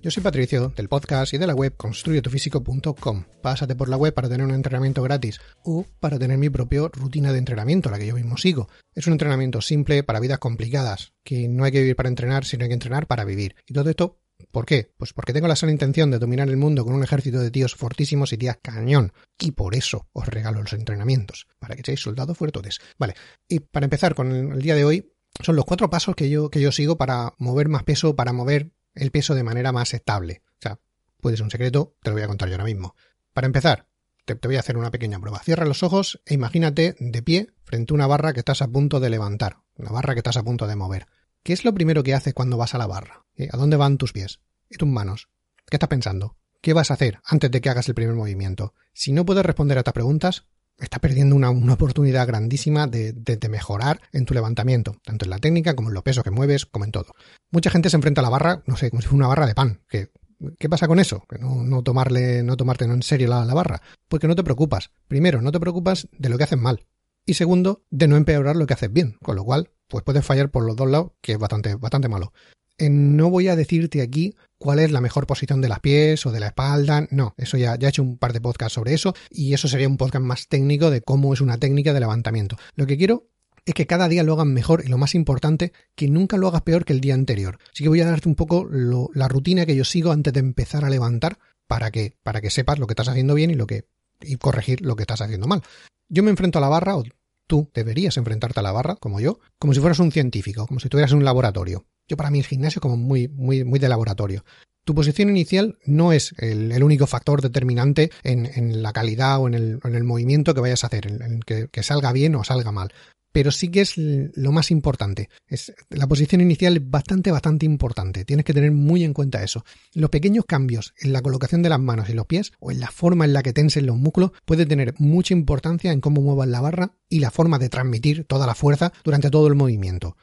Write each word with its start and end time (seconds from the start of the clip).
Yo 0.00 0.12
soy 0.12 0.22
Patricio, 0.22 0.72
del 0.76 0.88
podcast 0.88 1.34
y 1.34 1.38
de 1.38 1.46
la 1.48 1.56
web 1.56 1.74
construyetufísico.com. 1.76 3.24
Pásate 3.42 3.74
por 3.74 3.88
la 3.88 3.96
web 3.96 4.14
para 4.14 4.28
tener 4.28 4.46
un 4.46 4.54
entrenamiento 4.54 5.02
gratis 5.02 5.40
o 5.64 5.84
para 5.98 6.20
tener 6.20 6.38
mi 6.38 6.50
propia 6.50 6.82
rutina 6.92 7.32
de 7.32 7.38
entrenamiento, 7.38 7.90
la 7.90 7.98
que 7.98 8.06
yo 8.06 8.14
mismo 8.14 8.36
sigo. 8.36 8.68
Es 8.94 9.08
un 9.08 9.14
entrenamiento 9.14 9.60
simple 9.60 10.04
para 10.04 10.20
vidas 10.20 10.38
complicadas, 10.38 11.14
que 11.24 11.48
no 11.48 11.64
hay 11.64 11.72
que 11.72 11.80
vivir 11.80 11.96
para 11.96 12.08
entrenar, 12.08 12.44
sino 12.44 12.62
hay 12.62 12.68
que 12.68 12.74
entrenar 12.74 13.08
para 13.08 13.24
vivir. 13.24 13.56
Y 13.66 13.74
todo 13.74 13.90
esto 13.90 14.20
¿Por 14.52 14.66
qué? 14.66 14.92
Pues 14.96 15.12
porque 15.12 15.32
tengo 15.32 15.48
la 15.48 15.56
sana 15.56 15.72
intención 15.72 16.12
de 16.12 16.20
dominar 16.20 16.48
el 16.48 16.56
mundo 16.56 16.84
con 16.84 16.94
un 16.94 17.02
ejército 17.02 17.40
de 17.40 17.50
tíos 17.50 17.74
fortísimos 17.74 18.32
y 18.32 18.38
tías 18.38 18.58
cañón. 18.62 19.12
Y 19.36 19.50
por 19.50 19.74
eso 19.74 20.06
os 20.12 20.28
regalo 20.28 20.62
los 20.62 20.72
entrenamientos, 20.74 21.48
para 21.58 21.74
que 21.74 21.82
seáis 21.82 22.00
soldados 22.00 22.38
fuertes. 22.38 22.78
Vale, 22.98 23.14
y 23.48 23.58
para 23.58 23.86
empezar 23.86 24.14
con 24.14 24.30
el 24.30 24.62
día 24.62 24.76
de 24.76 24.84
hoy, 24.84 25.12
son 25.40 25.56
los 25.56 25.64
cuatro 25.64 25.90
pasos 25.90 26.14
que 26.14 26.30
yo, 26.30 26.50
que 26.50 26.60
yo 26.60 26.70
sigo 26.70 26.96
para 26.96 27.34
mover 27.38 27.68
más 27.68 27.82
peso, 27.82 28.14
para 28.14 28.32
mover 28.32 28.70
el 28.98 29.10
peso 29.10 29.34
de 29.34 29.44
manera 29.44 29.72
más 29.72 29.94
estable. 29.94 30.42
O 30.58 30.62
sea, 30.62 30.78
puede 31.20 31.36
ser 31.36 31.44
un 31.44 31.50
secreto, 31.50 31.96
te 32.02 32.10
lo 32.10 32.14
voy 32.14 32.22
a 32.22 32.28
contar 32.28 32.48
yo 32.48 32.54
ahora 32.54 32.64
mismo. 32.64 32.94
Para 33.32 33.46
empezar, 33.46 33.86
te, 34.24 34.34
voy 34.46 34.56
a 34.56 34.60
hacer 34.60 34.76
una 34.76 34.90
pequeña 34.90 35.18
prueba. 35.20 35.40
Cierra 35.40 35.64
los 35.64 35.82
ojos 35.82 36.20
e 36.26 36.34
imagínate 36.34 36.96
de 36.98 37.22
pie 37.22 37.48
frente 37.64 37.92
a 37.92 37.94
una 37.94 38.06
barra 38.06 38.32
que 38.32 38.40
estás 38.40 38.62
a 38.62 38.68
punto 38.68 39.00
de 39.00 39.10
levantar, 39.10 39.58
una 39.76 39.90
barra 39.90 40.14
que 40.14 40.20
estás 40.20 40.36
a 40.36 40.42
punto 40.42 40.66
de 40.66 40.76
mover. 40.76 41.06
¿Qué 41.42 41.52
es 41.52 41.64
lo 41.64 41.72
primero 41.72 42.02
que 42.02 42.14
haces 42.14 42.34
cuando 42.34 42.56
vas 42.56 42.74
a 42.74 42.78
la 42.78 42.86
barra? 42.86 43.24
¿Eh? 43.36 43.48
¿A 43.50 43.56
dónde 43.56 43.76
van 43.76 43.96
tus 43.96 44.12
pies? 44.12 44.40
¿Y 44.68 44.76
tus 44.76 44.88
manos? 44.88 45.28
¿Qué 45.68 45.76
estás 45.76 45.88
pensando? 45.88 46.36
¿Qué 46.60 46.72
vas 46.72 46.90
a 46.90 46.94
hacer 46.94 47.20
antes 47.24 47.50
de 47.50 47.60
que 47.60 47.70
hagas 47.70 47.88
el 47.88 47.94
primer 47.94 48.14
movimiento? 48.14 48.74
Si 48.92 49.12
no 49.12 49.24
puedes 49.24 49.46
responder 49.46 49.78
a 49.78 49.80
estas 49.80 49.94
preguntas, 49.94 50.44
estás 50.78 51.00
perdiendo 51.00 51.36
una, 51.36 51.50
oportunidad 51.50 52.26
grandísima 52.26 52.86
de, 52.86 53.38
mejorar 53.50 54.00
en 54.12 54.24
tu 54.24 54.34
levantamiento, 54.34 54.96
tanto 55.04 55.24
en 55.24 55.30
la 55.30 55.38
técnica 55.38 55.74
como 55.74 55.88
en 55.88 55.94
los 55.94 56.02
pesos 56.02 56.24
que 56.24 56.30
mueves, 56.30 56.66
como 56.66 56.84
en 56.84 56.92
todo. 56.92 57.14
Mucha 57.50 57.70
gente 57.70 57.90
se 57.90 57.96
enfrenta 57.96 58.20
a 58.20 58.24
la 58.24 58.30
barra, 58.30 58.62
no 58.66 58.76
sé, 58.76 58.90
como 58.90 59.02
si 59.02 59.08
fuera 59.08 59.18
una 59.18 59.28
barra 59.28 59.46
de 59.46 59.54
pan. 59.54 59.80
¿Qué 59.88 60.68
pasa 60.68 60.86
con 60.86 61.00
eso? 61.00 61.24
Que 61.28 61.38
no, 61.38 61.82
tomarle, 61.82 62.42
no 62.42 62.56
tomarte 62.56 62.84
en 62.84 63.02
serio 63.02 63.28
la, 63.28 63.44
la 63.44 63.54
barra. 63.54 63.82
Porque 64.08 64.28
no 64.28 64.36
te 64.36 64.44
preocupas. 64.44 64.90
Primero, 65.08 65.42
no 65.42 65.50
te 65.50 65.58
preocupas 65.58 66.08
de 66.12 66.28
lo 66.28 66.38
que 66.38 66.44
haces 66.44 66.58
mal. 66.58 66.86
Y 67.26 67.34
segundo, 67.34 67.82
de 67.90 68.06
no 68.06 68.16
empeorar 68.16 68.56
lo 68.56 68.66
que 68.66 68.74
haces 68.74 68.92
bien. 68.92 69.16
Con 69.20 69.34
lo 69.34 69.44
cual, 69.44 69.70
pues 69.88 70.04
puedes 70.04 70.24
fallar 70.24 70.50
por 70.50 70.64
los 70.64 70.76
dos 70.76 70.88
lados, 70.88 71.12
que 71.20 71.32
es 71.32 71.38
bastante, 71.38 71.74
bastante 71.74 72.08
malo. 72.08 72.32
Eh, 72.78 72.88
no 72.90 73.28
voy 73.30 73.48
a 73.48 73.56
decirte 73.56 74.00
aquí 74.00 74.34
cuál 74.56 74.78
es 74.78 74.90
la 74.90 75.00
mejor 75.00 75.26
posición 75.26 75.60
de 75.60 75.68
las 75.68 75.80
pies 75.80 76.24
o 76.26 76.32
de 76.32 76.40
la 76.40 76.48
espalda. 76.48 77.06
No, 77.10 77.34
eso 77.36 77.56
ya, 77.56 77.74
he 77.74 77.88
hecho 77.88 78.02
un 78.02 78.18
par 78.18 78.32
de 78.32 78.40
podcasts 78.40 78.74
sobre 78.74 78.94
eso 78.94 79.14
y 79.30 79.52
eso 79.54 79.68
sería 79.68 79.88
un 79.88 79.96
podcast 79.96 80.24
más 80.24 80.48
técnico 80.48 80.90
de 80.90 81.02
cómo 81.02 81.34
es 81.34 81.40
una 81.40 81.58
técnica 81.58 81.92
de 81.92 82.00
levantamiento. 82.00 82.56
Lo 82.74 82.86
que 82.86 82.96
quiero 82.96 83.28
es 83.64 83.74
que 83.74 83.86
cada 83.86 84.08
día 84.08 84.22
lo 84.22 84.32
hagan 84.32 84.54
mejor 84.54 84.82
y 84.84 84.88
lo 84.88 84.96
más 84.96 85.14
importante, 85.14 85.72
que 85.94 86.08
nunca 86.08 86.38
lo 86.38 86.48
hagas 86.48 86.62
peor 86.62 86.84
que 86.84 86.94
el 86.94 87.00
día 87.00 87.14
anterior. 87.14 87.58
Así 87.72 87.82
que 87.82 87.90
voy 87.90 88.00
a 88.00 88.06
darte 88.06 88.28
un 88.28 88.34
poco 88.34 88.66
la 88.70 89.28
rutina 89.28 89.66
que 89.66 89.76
yo 89.76 89.84
sigo 89.84 90.12
antes 90.12 90.32
de 90.32 90.40
empezar 90.40 90.84
a 90.84 90.90
levantar 90.90 91.38
para 91.66 91.90
que, 91.90 92.16
para 92.22 92.40
que 92.40 92.48
sepas 92.48 92.78
lo 92.78 92.86
que 92.86 92.92
estás 92.92 93.08
haciendo 93.08 93.34
bien 93.34 93.50
y 93.50 93.54
lo 93.54 93.66
que 93.66 93.84
y 94.20 94.36
corregir 94.36 94.80
lo 94.80 94.96
que 94.96 95.02
estás 95.02 95.20
haciendo 95.20 95.46
mal. 95.46 95.62
Yo 96.08 96.22
me 96.22 96.30
enfrento 96.30 96.58
a 96.58 96.62
la 96.62 96.68
barra, 96.68 96.96
o 96.96 97.04
tú 97.48 97.68
deberías 97.74 98.16
enfrentarte 98.16 98.60
a 98.60 98.62
la 98.62 98.70
barra, 98.70 98.94
como 98.94 99.18
yo, 99.18 99.40
como 99.58 99.74
si 99.74 99.80
fueras 99.80 99.98
un 99.98 100.12
científico, 100.12 100.68
como 100.68 100.78
si 100.78 100.86
estuvieras 100.86 101.10
en 101.10 101.18
un 101.18 101.24
laboratorio. 101.24 101.86
Yo 102.06 102.16
para 102.16 102.30
mí 102.30 102.38
el 102.38 102.46
gimnasio 102.46 102.80
como 102.80 102.96
muy, 102.96 103.26
muy, 103.26 103.64
muy 103.64 103.80
de 103.80 103.88
laboratorio. 103.88 104.44
Tu 104.84 104.94
posición 104.94 105.28
inicial 105.28 105.76
no 105.84 106.12
es 106.12 106.34
el, 106.38 106.82
único 106.82 107.06
factor 107.06 107.42
determinante 107.42 108.10
en, 108.22 108.82
la 108.82 108.92
calidad 108.92 109.40
o 109.40 109.48
en 109.48 109.54
el, 109.54 110.04
movimiento 110.04 110.54
que 110.54 110.60
vayas 110.60 110.84
a 110.84 110.86
hacer, 110.86 111.06
en, 111.06 111.40
que, 111.40 111.68
que, 111.68 111.82
salga 111.82 112.12
bien 112.12 112.34
o 112.36 112.44
salga 112.44 112.72
mal. 112.72 112.92
Pero 113.38 113.52
sí 113.52 113.68
que 113.68 113.82
es 113.82 113.96
lo 113.96 114.50
más 114.50 114.72
importante. 114.72 115.28
Es, 115.46 115.72
la 115.90 116.08
posición 116.08 116.40
inicial 116.40 116.76
es 116.76 116.90
bastante, 116.90 117.30
bastante 117.30 117.66
importante. 117.66 118.24
Tienes 118.24 118.44
que 118.44 118.52
tener 118.52 118.72
muy 118.72 119.04
en 119.04 119.14
cuenta 119.14 119.44
eso. 119.44 119.64
Los 119.94 120.10
pequeños 120.10 120.44
cambios 120.44 120.92
en 120.98 121.12
la 121.12 121.22
colocación 121.22 121.62
de 121.62 121.68
las 121.68 121.78
manos 121.78 122.08
y 122.08 122.14
los 122.14 122.26
pies 122.26 122.50
o 122.58 122.72
en 122.72 122.80
la 122.80 122.90
forma 122.90 123.26
en 123.26 123.34
la 123.34 123.44
que 123.44 123.52
tensen 123.52 123.86
los 123.86 123.96
músculos 123.96 124.32
puede 124.44 124.66
tener 124.66 124.92
mucha 124.98 125.34
importancia 125.34 125.92
en 125.92 126.00
cómo 126.00 126.20
muevas 126.20 126.48
la 126.48 126.60
barra 126.60 126.96
y 127.08 127.20
la 127.20 127.30
forma 127.30 127.60
de 127.60 127.68
transmitir 127.68 128.24
toda 128.24 128.44
la 128.44 128.56
fuerza 128.56 128.92
durante 129.04 129.30
todo 129.30 129.46
el 129.46 129.54
movimiento. 129.54 130.16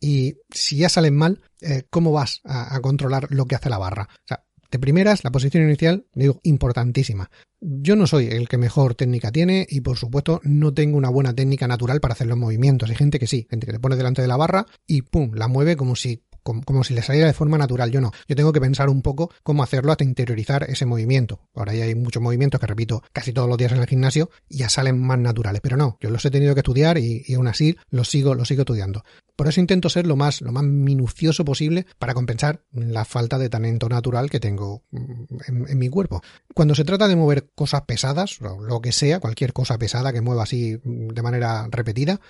Y 0.00 0.38
si 0.50 0.78
ya 0.78 0.88
salen 0.88 1.14
mal, 1.14 1.42
eh, 1.60 1.84
¿cómo 1.88 2.10
vas 2.10 2.40
a, 2.42 2.80
controlar 2.80 3.28
lo 3.30 3.46
que 3.46 3.54
hace 3.54 3.70
la 3.70 3.78
barra? 3.78 4.08
O 4.10 4.26
sea, 4.26 4.44
de 4.70 4.78
primeras, 4.78 5.24
la 5.24 5.30
posición 5.30 5.64
inicial, 5.64 6.06
digo, 6.14 6.40
importantísima. 6.42 7.30
Yo 7.60 7.96
no 7.96 8.06
soy 8.06 8.26
el 8.26 8.48
que 8.48 8.58
mejor 8.58 8.94
técnica 8.94 9.32
tiene 9.32 9.66
y 9.68 9.80
por 9.80 9.96
supuesto 9.96 10.40
no 10.44 10.74
tengo 10.74 10.98
una 10.98 11.08
buena 11.08 11.34
técnica 11.34 11.66
natural 11.66 12.00
para 12.00 12.12
hacer 12.12 12.26
los 12.26 12.38
movimientos. 12.38 12.90
Hay 12.90 12.96
gente 12.96 13.18
que 13.18 13.26
sí, 13.26 13.46
gente 13.50 13.66
que 13.66 13.72
le 13.72 13.80
pone 13.80 13.96
delante 13.96 14.22
de 14.22 14.28
la 14.28 14.36
barra 14.36 14.66
y 14.86 15.02
pum, 15.02 15.32
la 15.34 15.48
mueve 15.48 15.76
como 15.76 15.96
si 15.96 16.22
como, 16.54 16.84
si 16.84 16.94
le 16.94 17.02
saliera 17.02 17.26
de 17.26 17.32
forma 17.32 17.58
natural. 17.58 17.90
Yo 17.90 18.00
no. 18.00 18.12
Yo 18.28 18.36
tengo 18.36 18.52
que 18.52 18.60
pensar 18.60 18.88
un 18.88 19.02
poco 19.02 19.30
cómo 19.42 19.62
hacerlo 19.62 19.92
hasta 19.92 20.04
interiorizar 20.04 20.64
ese 20.68 20.86
movimiento. 20.86 21.40
Ahora 21.54 21.74
ya 21.74 21.84
hay 21.84 21.94
muchos 21.94 22.22
movimientos 22.22 22.60
que 22.60 22.66
repito 22.66 23.02
casi 23.12 23.32
todos 23.32 23.48
los 23.48 23.58
días 23.58 23.72
en 23.72 23.78
el 23.78 23.86
gimnasio 23.86 24.30
y 24.48 24.58
ya 24.58 24.68
salen 24.68 25.00
más 25.00 25.18
naturales. 25.18 25.60
Pero 25.60 25.76
no, 25.76 25.98
yo 26.00 26.10
los 26.10 26.24
he 26.24 26.30
tenido 26.30 26.54
que 26.54 26.60
estudiar 26.60 26.98
y, 26.98 27.24
aún 27.34 27.48
así 27.48 27.76
los 27.90 28.08
sigo, 28.08 28.34
los 28.34 28.48
sigo 28.48 28.62
estudiando. 28.62 29.04
Por 29.34 29.48
eso 29.48 29.60
intento 29.60 29.90
ser 29.90 30.06
lo 30.06 30.16
más, 30.16 30.40
lo 30.40 30.50
más 30.52 30.64
minucioso 30.64 31.44
posible 31.44 31.86
para 31.98 32.14
compensar 32.14 32.62
la 32.72 33.04
falta 33.04 33.38
de 33.38 33.50
talento 33.50 33.88
natural 33.88 34.30
que 34.30 34.40
tengo 34.40 34.84
mm, 34.92 35.68
en, 35.68 35.78
mi 35.78 35.88
cuerpo. 35.90 36.22
Cuando 36.54 36.74
se 36.74 36.84
trata 36.84 37.06
de 37.06 37.16
mover 37.16 37.50
cosas 37.54 37.82
pesadas, 37.82 38.38
lo 38.40 38.80
que 38.80 38.92
sea, 38.92 39.20
cualquier 39.20 39.52
cosa 39.52 39.76
pesada 39.76 40.12
que 40.12 40.22
mueva 40.22 40.44
así 40.44 40.80
mm, 40.82 41.08
de 41.08 41.22
manera 41.22 41.68
repetida, 41.70 42.20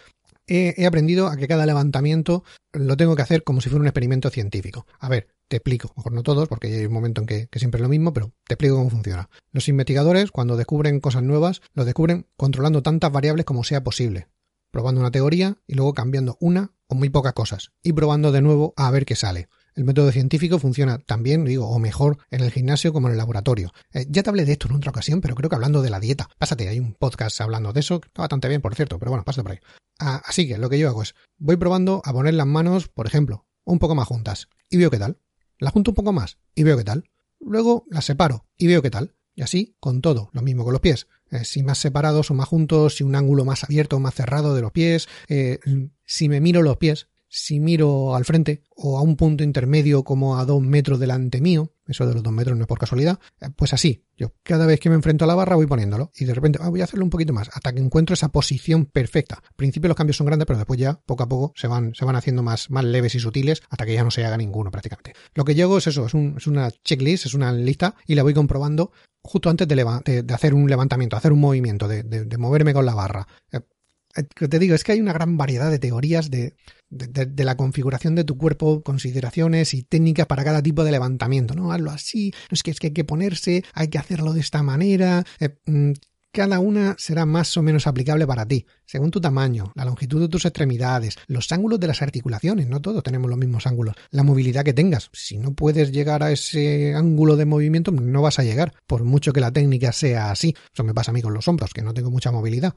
he, 0.47 0.87
aprendido 0.87 1.29
a 1.29 1.37
que 1.37 1.49
cada 1.49 1.67
levantamiento 1.67 2.45
lo 2.73 2.97
tengo 2.97 3.17
que 3.17 3.23
hacer 3.23 3.43
como 3.45 3.61
si 3.61 3.69
fuera 3.69 3.81
un 3.81 3.87
experimento 3.87 4.31
científico. 4.31 4.87
A 4.99 5.09
ver, 5.09 5.29
te 5.49 5.57
explico, 5.57 5.93
mejor 5.97 6.13
no 6.13 6.23
todos, 6.23 6.49
porque 6.49 6.69
hay 6.69 6.87
un 6.87 6.93
momento 6.93 7.21
en 7.21 7.27
que, 7.27 7.49
que, 7.49 7.59
siempre 7.59 7.79
es 7.79 7.83
lo 7.83 7.89
mismo, 7.89 8.13
pero 8.13 8.33
te 8.47 8.55
explico 8.55 8.77
cómo 8.77 8.91
funciona. 8.91 9.29
Los 9.53 9.69
investigadores, 9.69 10.31
cuando 10.31 10.57
descubren 10.57 11.01
cosas 11.01 11.23
nuevas, 11.23 11.63
lo 11.75 11.85
descubren 11.85 12.27
controlando 12.37 12.83
tantas 12.83 13.13
variables 13.13 13.47
como 13.47 13.65
sea 13.65 13.83
posible, 13.83 14.29
probando 14.71 15.01
una 15.01 15.11
teoría 15.11 15.57
y 15.67 15.75
luego 15.75 15.95
cambiando 15.95 16.37
una 16.41 16.73
o 16.89 16.95
muy 16.95 17.11
pocas 17.11 17.33
cosas, 17.33 17.73
y 17.83 17.93
probando 17.93 18.33
de 18.33 18.43
nuevo 18.43 18.75
a 18.77 18.91
ver 18.91 19.07
qué 19.07 19.17
sale. 19.17 19.49
El 19.77 19.85
método 19.85 20.11
científico 20.11 20.59
funciona 20.59 20.99
también, 20.99 21.45
digo, 21.45 21.69
o 21.69 21.79
mejor 21.79 22.17
en 22.31 22.41
el 22.41 22.51
gimnasio 22.51 22.95
como 22.95 23.09
en 23.09 23.13
el 23.13 23.19
laboratorio. 23.19 23.75
Eh, 23.93 24.07
ya 24.09 24.23
te 24.23 24.31
hablé 24.31 24.47
de 24.47 24.53
esto 24.53 24.69
en 24.69 24.77
otra 24.77 24.91
ocasión, 24.91 25.21
pero 25.21 25.35
creo 25.35 25.51
que 25.51 25.55
hablando 25.55 25.83
de 25.83 25.91
la 25.91 26.01
dieta. 26.01 26.31
Pásate, 26.39 26.67
hay 26.67 26.81
un 26.81 26.95
podcast 26.95 27.39
hablando 27.43 27.75
de 27.75 27.81
eso, 27.81 28.01
está 28.03 28.23
bastante 28.23 28.49
bien, 28.49 28.63
por 28.63 28.75
cierto, 28.75 28.99
pero 28.99 29.11
bueno, 29.11 29.25
pásate 29.25 29.43
por 29.43 29.53
ahí. 29.53 29.59
Ah, 29.99 30.23
así 30.25 30.49
que 30.49 30.57
lo 30.57 30.71
que 30.71 30.79
yo 30.79 30.89
hago 30.89 31.03
es, 31.03 31.15
voy 31.37 31.57
probando 31.57 32.01
a 32.07 32.13
poner 32.15 32.33
las 32.33 32.47
manos, 32.47 32.89
por 32.89 33.07
ejemplo, 33.07 33.47
un 33.65 33.79
poco 33.79 33.95
más 33.95 34.09
juntas, 34.09 34.49
y 34.71 34.79
veo 34.79 34.91
qué 34.91 34.99
tal. 34.99 35.19
Las 35.59 35.75
junto 35.75 35.91
un 35.91 35.95
poco 35.95 36.13
más, 36.13 36.39
y 36.55 36.63
veo 36.63 36.79
qué 36.79 36.85
tal. 36.85 37.11
Luego 37.39 37.85
las 37.91 38.07
separo, 38.07 38.47
y 38.57 38.69
veo 38.69 38.81
qué 38.81 38.91
tal. 38.91 39.15
Y 39.35 39.43
así 39.43 39.77
con 39.79 40.01
todo, 40.01 40.31
lo 40.33 40.41
mismo 40.41 40.65
con 40.65 40.73
los 40.73 40.81
pies. 40.81 41.07
Eh, 41.31 41.45
si 41.45 41.63
más 41.63 41.77
separados 41.77 42.31
o 42.31 42.35
más 42.35 42.49
juntos, 42.49 42.97
si 42.97 43.05
un 43.05 43.15
ángulo 43.15 43.45
más 43.45 43.63
abierto 43.63 43.97
o 43.97 44.01
más 44.01 44.15
cerrado 44.15 44.55
de 44.55 44.63
los 44.63 44.73
pies, 44.73 45.09
eh, 45.29 45.59
si 46.07 46.31
me 46.31 46.41
miro 46.41 46.63
los 46.63 46.79
pies, 46.79 47.09
si 47.29 47.61
miro 47.61 48.15
al 48.15 48.25
frente 48.25 48.63
o 48.77 48.99
a 48.99 49.03
un 49.03 49.17
punto 49.17 49.45
intermedio 49.45 50.05
como 50.05 50.39
a 50.39 50.45
dos 50.45 50.63
metros 50.63 50.99
delante 51.01 51.41
mío, 51.41 51.73
eso 51.87 52.07
de 52.07 52.15
los 52.15 52.23
dos 52.23 52.33
metros 52.33 52.57
no 52.57 52.63
es 52.63 52.69
por 52.69 52.79
casualidad, 52.79 53.19
eh, 53.41 53.49
pues 53.55 53.73
así, 53.73 54.05
yo 54.17 54.33
cada 54.43 54.67
vez 54.67 54.81
que 54.81 54.89
me 54.89 54.95
enfrento 54.95 55.25
a 55.25 55.29
la 55.29 55.35
barra 55.35 55.57
voy 55.57 55.67
poniéndolo 55.67 56.11
y 56.17 56.25
de 56.25 56.35
repente 56.35 56.59
ah, 56.63 56.69
voy 56.69 56.81
a 56.81 56.85
hacerlo 56.85 57.05
un 57.05 57.11
poquito 57.11 57.33
más 57.33 57.49
hasta 57.53 57.73
que 57.73 57.81
encuentro 57.81 58.15
esa 58.15 58.29
posición 58.29 58.87
perfecta. 58.87 59.37
Al 59.37 59.55
principio 59.57 59.89
los 59.89 59.97
cambios 59.97 60.17
son 60.17 60.27
grandes, 60.27 60.47
pero 60.47 60.59
después 60.59 60.79
ya 60.79 60.95
poco 60.95 61.23
a 61.23 61.29
poco 61.29 61.53
se 61.57 61.69
van, 61.69 61.95
se 61.95 62.05
van 62.05 62.17
haciendo 62.17 62.43
más, 62.43 62.71
más 62.71 62.85
leves 62.85 63.15
y 63.15 63.21
sutiles 63.21 63.63
hasta 63.69 63.87
que 63.87 63.95
ya 63.95 64.05
no 64.05 64.11
se 64.11 64.25
haga 64.25 64.37
ninguno 64.37 64.71
prácticamente. 64.71 65.15
Lo 65.35 65.45
que 65.45 65.55
yo 65.55 65.77
es 65.79 65.87
eso, 65.87 66.07
es, 66.07 66.15
una 66.47 66.71
checklist, 66.71 67.27
es 67.27 67.35
una 67.35 67.53
lista 67.53 67.95
y 68.07 68.15
la 68.15 68.23
voy 68.23 68.35
comprobando 68.35 68.93
justo 69.23 69.51
antes 69.51 69.67
de, 69.67 70.25
hacer 70.33 70.55
un 70.55 70.71
levantamiento, 70.71 71.17
hacer 71.17 71.33
un 71.33 71.41
movimiento, 71.41 71.89
de, 71.89 72.39
moverme 72.39 72.73
con 72.73 72.87
la 72.87 72.95
barra. 72.95 73.27
Eh, 73.51 73.61
te 74.25 74.59
digo, 74.59 74.75
es 74.75 74.85
que 74.85 74.93
hay 74.93 75.01
una 75.01 75.13
gran 75.13 75.37
variedad 75.37 75.71
de 75.71 75.79
teorías 75.79 76.31
de, 76.31 76.55
de, 76.89 77.45
la 77.45 77.57
configuración 77.57 78.15
de 78.15 78.25
tu 78.25 78.37
cuerpo, 78.37 78.83
consideraciones 78.83 79.75
y 79.75 79.83
técnicas 79.83 80.27
para 80.27 80.45
cada 80.45 80.63
tipo 80.63 80.85
de 80.85 80.93
levantamiento, 80.93 81.55
¿no? 81.55 81.73
Hazlo 81.73 81.91
así, 81.91 82.33
es 82.51 82.63
que 82.63 82.71
es 82.71 82.81
que 82.81 82.89
hay 82.89 82.93
que 82.93 83.05
ponerse, 83.05 83.65
hay 83.75 83.89
que 83.89 83.99
hacerlo 83.99 84.33
de 84.33 84.41
esta 84.41 84.63
manera. 84.63 85.25
Eh, 85.41 85.57
mm, 85.67 85.93
cada 86.37 86.59
una 86.59 86.95
será 86.99 87.25
más 87.25 87.57
o 87.57 87.63
menos 87.63 87.87
aplicable 87.87 88.27
para 88.27 88.45
ti, 88.45 88.67
según 88.85 89.11
tu 89.11 89.23
tamaño, 89.23 89.73
la 89.75 89.87
longitud 89.87 90.21
de 90.21 90.29
tus 90.29 90.45
extremidades, 90.45 91.17
los 91.29 91.51
ángulos 91.51 91.81
de 91.81 91.87
las 91.87 92.03
articulaciones, 92.03 92.67
no 92.69 92.83
todos 92.83 93.03
tenemos 93.03 93.31
los 93.31 93.39
mismos 93.39 93.67
ángulos, 93.67 93.95
la 94.11 94.23
movilidad 94.23 94.63
que 94.63 94.75
tengas. 94.75 95.09
Si 95.15 95.39
no 95.39 95.55
puedes 95.55 95.93
llegar 95.93 96.23
a 96.23 96.31
ese 96.31 96.95
ángulo 96.95 97.37
de 97.37 97.47
movimiento, 97.47 97.91
no 97.91 98.21
vas 98.21 98.39
a 98.39 98.45
llegar, 98.45 98.75
por 98.87 99.03
mucho 99.03 99.33
que 99.33 99.41
la 99.41 99.51
técnica 99.51 99.93
sea 99.93 100.31
así. 100.31 100.55
Eso 100.75 100.85
me 100.85 100.93
pasa 100.93 101.11
a 101.11 101.15
mí 101.15 101.23
con 101.23 101.33
los 101.33 101.49
hombros, 101.49 101.73
que 101.73 101.81
no 101.81 101.95
tengo 101.95 102.11
mucha 102.11 102.31
movilidad. 102.31 102.75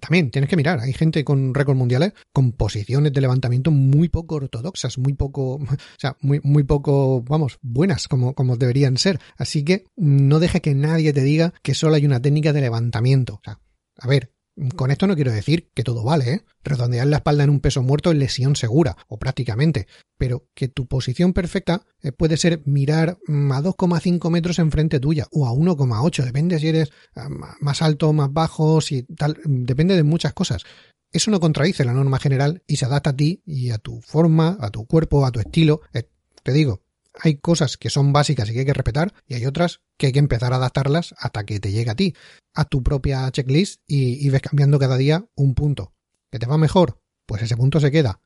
También 0.00 0.30
tienes 0.30 0.48
que 0.48 0.56
mirar, 0.56 0.80
hay 0.80 0.92
gente 0.92 1.24
con 1.24 1.54
récord 1.54 1.76
mundiales 1.76 2.12
con 2.32 2.52
posiciones 2.52 3.12
de 3.12 3.20
levantamiento 3.20 3.70
muy 3.70 4.08
poco 4.08 4.36
ortodoxas, 4.36 4.98
muy 4.98 5.14
poco, 5.14 5.54
o 5.56 5.66
sea, 5.98 6.16
muy, 6.20 6.40
muy 6.42 6.62
poco, 6.62 7.22
vamos, 7.22 7.58
buenas 7.62 8.08
como, 8.08 8.34
como 8.34 8.56
deberían 8.56 8.96
ser. 8.96 9.20
Así 9.36 9.64
que 9.64 9.84
no 9.96 10.40
deje 10.40 10.60
que 10.60 10.74
nadie 10.74 11.12
te 11.12 11.22
diga 11.22 11.52
que 11.62 11.74
solo 11.74 11.94
hay 11.94 12.06
una 12.06 12.20
técnica 12.20 12.52
de 12.52 12.60
levantamiento. 12.60 13.34
O 13.34 13.40
sea, 13.44 13.60
a 13.98 14.08
ver, 14.08 14.32
Con 14.74 14.90
esto 14.90 15.06
no 15.06 15.14
quiero 15.14 15.32
decir 15.32 15.70
que 15.74 15.84
todo 15.84 16.02
vale, 16.02 16.32
¿eh? 16.32 16.44
Redondear 16.64 17.06
la 17.06 17.18
espalda 17.18 17.44
en 17.44 17.50
un 17.50 17.60
peso 17.60 17.82
muerto 17.82 18.10
es 18.10 18.16
lesión 18.16 18.56
segura, 18.56 18.96
o 19.06 19.18
prácticamente, 19.18 19.86
pero 20.16 20.48
que 20.54 20.68
tu 20.68 20.86
posición 20.86 21.32
perfecta 21.32 21.82
eh, 22.02 22.10
puede 22.10 22.36
ser 22.36 22.62
mirar 22.64 23.18
mm, 23.26 23.52
a 23.52 23.62
2,5 23.62 24.30
metros 24.30 24.58
enfrente 24.58 24.98
tuya, 24.98 25.26
o 25.30 25.46
a 25.46 25.52
1,8, 25.52 26.24
depende 26.24 26.58
si 26.58 26.68
eres 26.68 26.90
ah, 27.14 27.28
más 27.60 27.82
alto, 27.82 28.12
más 28.12 28.32
bajo, 28.32 28.80
si 28.80 29.04
tal, 29.04 29.38
depende 29.44 29.94
de 29.94 30.02
muchas 30.02 30.32
cosas. 30.32 30.64
Eso 31.12 31.30
no 31.30 31.40
contradice 31.40 31.84
la 31.84 31.94
norma 31.94 32.18
general 32.18 32.62
y 32.66 32.76
se 32.76 32.84
adapta 32.84 33.10
a 33.10 33.16
ti 33.16 33.42
y 33.46 33.70
a 33.70 33.78
tu 33.78 34.00
forma, 34.02 34.58
a 34.60 34.70
tu 34.70 34.86
cuerpo, 34.86 35.24
a 35.24 35.30
tu 35.30 35.40
estilo. 35.40 35.80
Eh, 35.94 36.08
te 36.42 36.52
digo, 36.52 36.82
hay 37.18 37.36
cosas 37.36 37.76
que 37.76 37.90
son 37.90 38.12
básicas 38.12 38.48
y 38.48 38.52
que 38.52 38.60
hay 38.60 38.66
que 38.66 38.72
respetar 38.72 39.12
y 39.26 39.34
hay 39.34 39.46
otras 39.46 39.80
que 39.96 40.06
hay 40.06 40.12
que 40.12 40.18
empezar 40.18 40.52
a 40.52 40.56
adaptarlas 40.56 41.14
hasta 41.18 41.44
que 41.44 41.60
te 41.60 41.72
llegue 41.72 41.90
a 41.90 41.96
ti, 41.96 42.14
a 42.54 42.64
tu 42.64 42.82
propia 42.82 43.30
checklist 43.30 43.82
y, 43.86 44.28
ves 44.30 44.42
cambiando 44.42 44.78
cada 44.78 44.96
día 44.96 45.26
un 45.34 45.54
punto. 45.54 45.94
¿Que 46.30 46.38
te 46.38 46.46
va 46.46 46.58
mejor? 46.58 47.00
Pues 47.26 47.42
ese 47.42 47.56
punto 47.56 47.80
se 47.80 47.90
queda. 47.90 48.20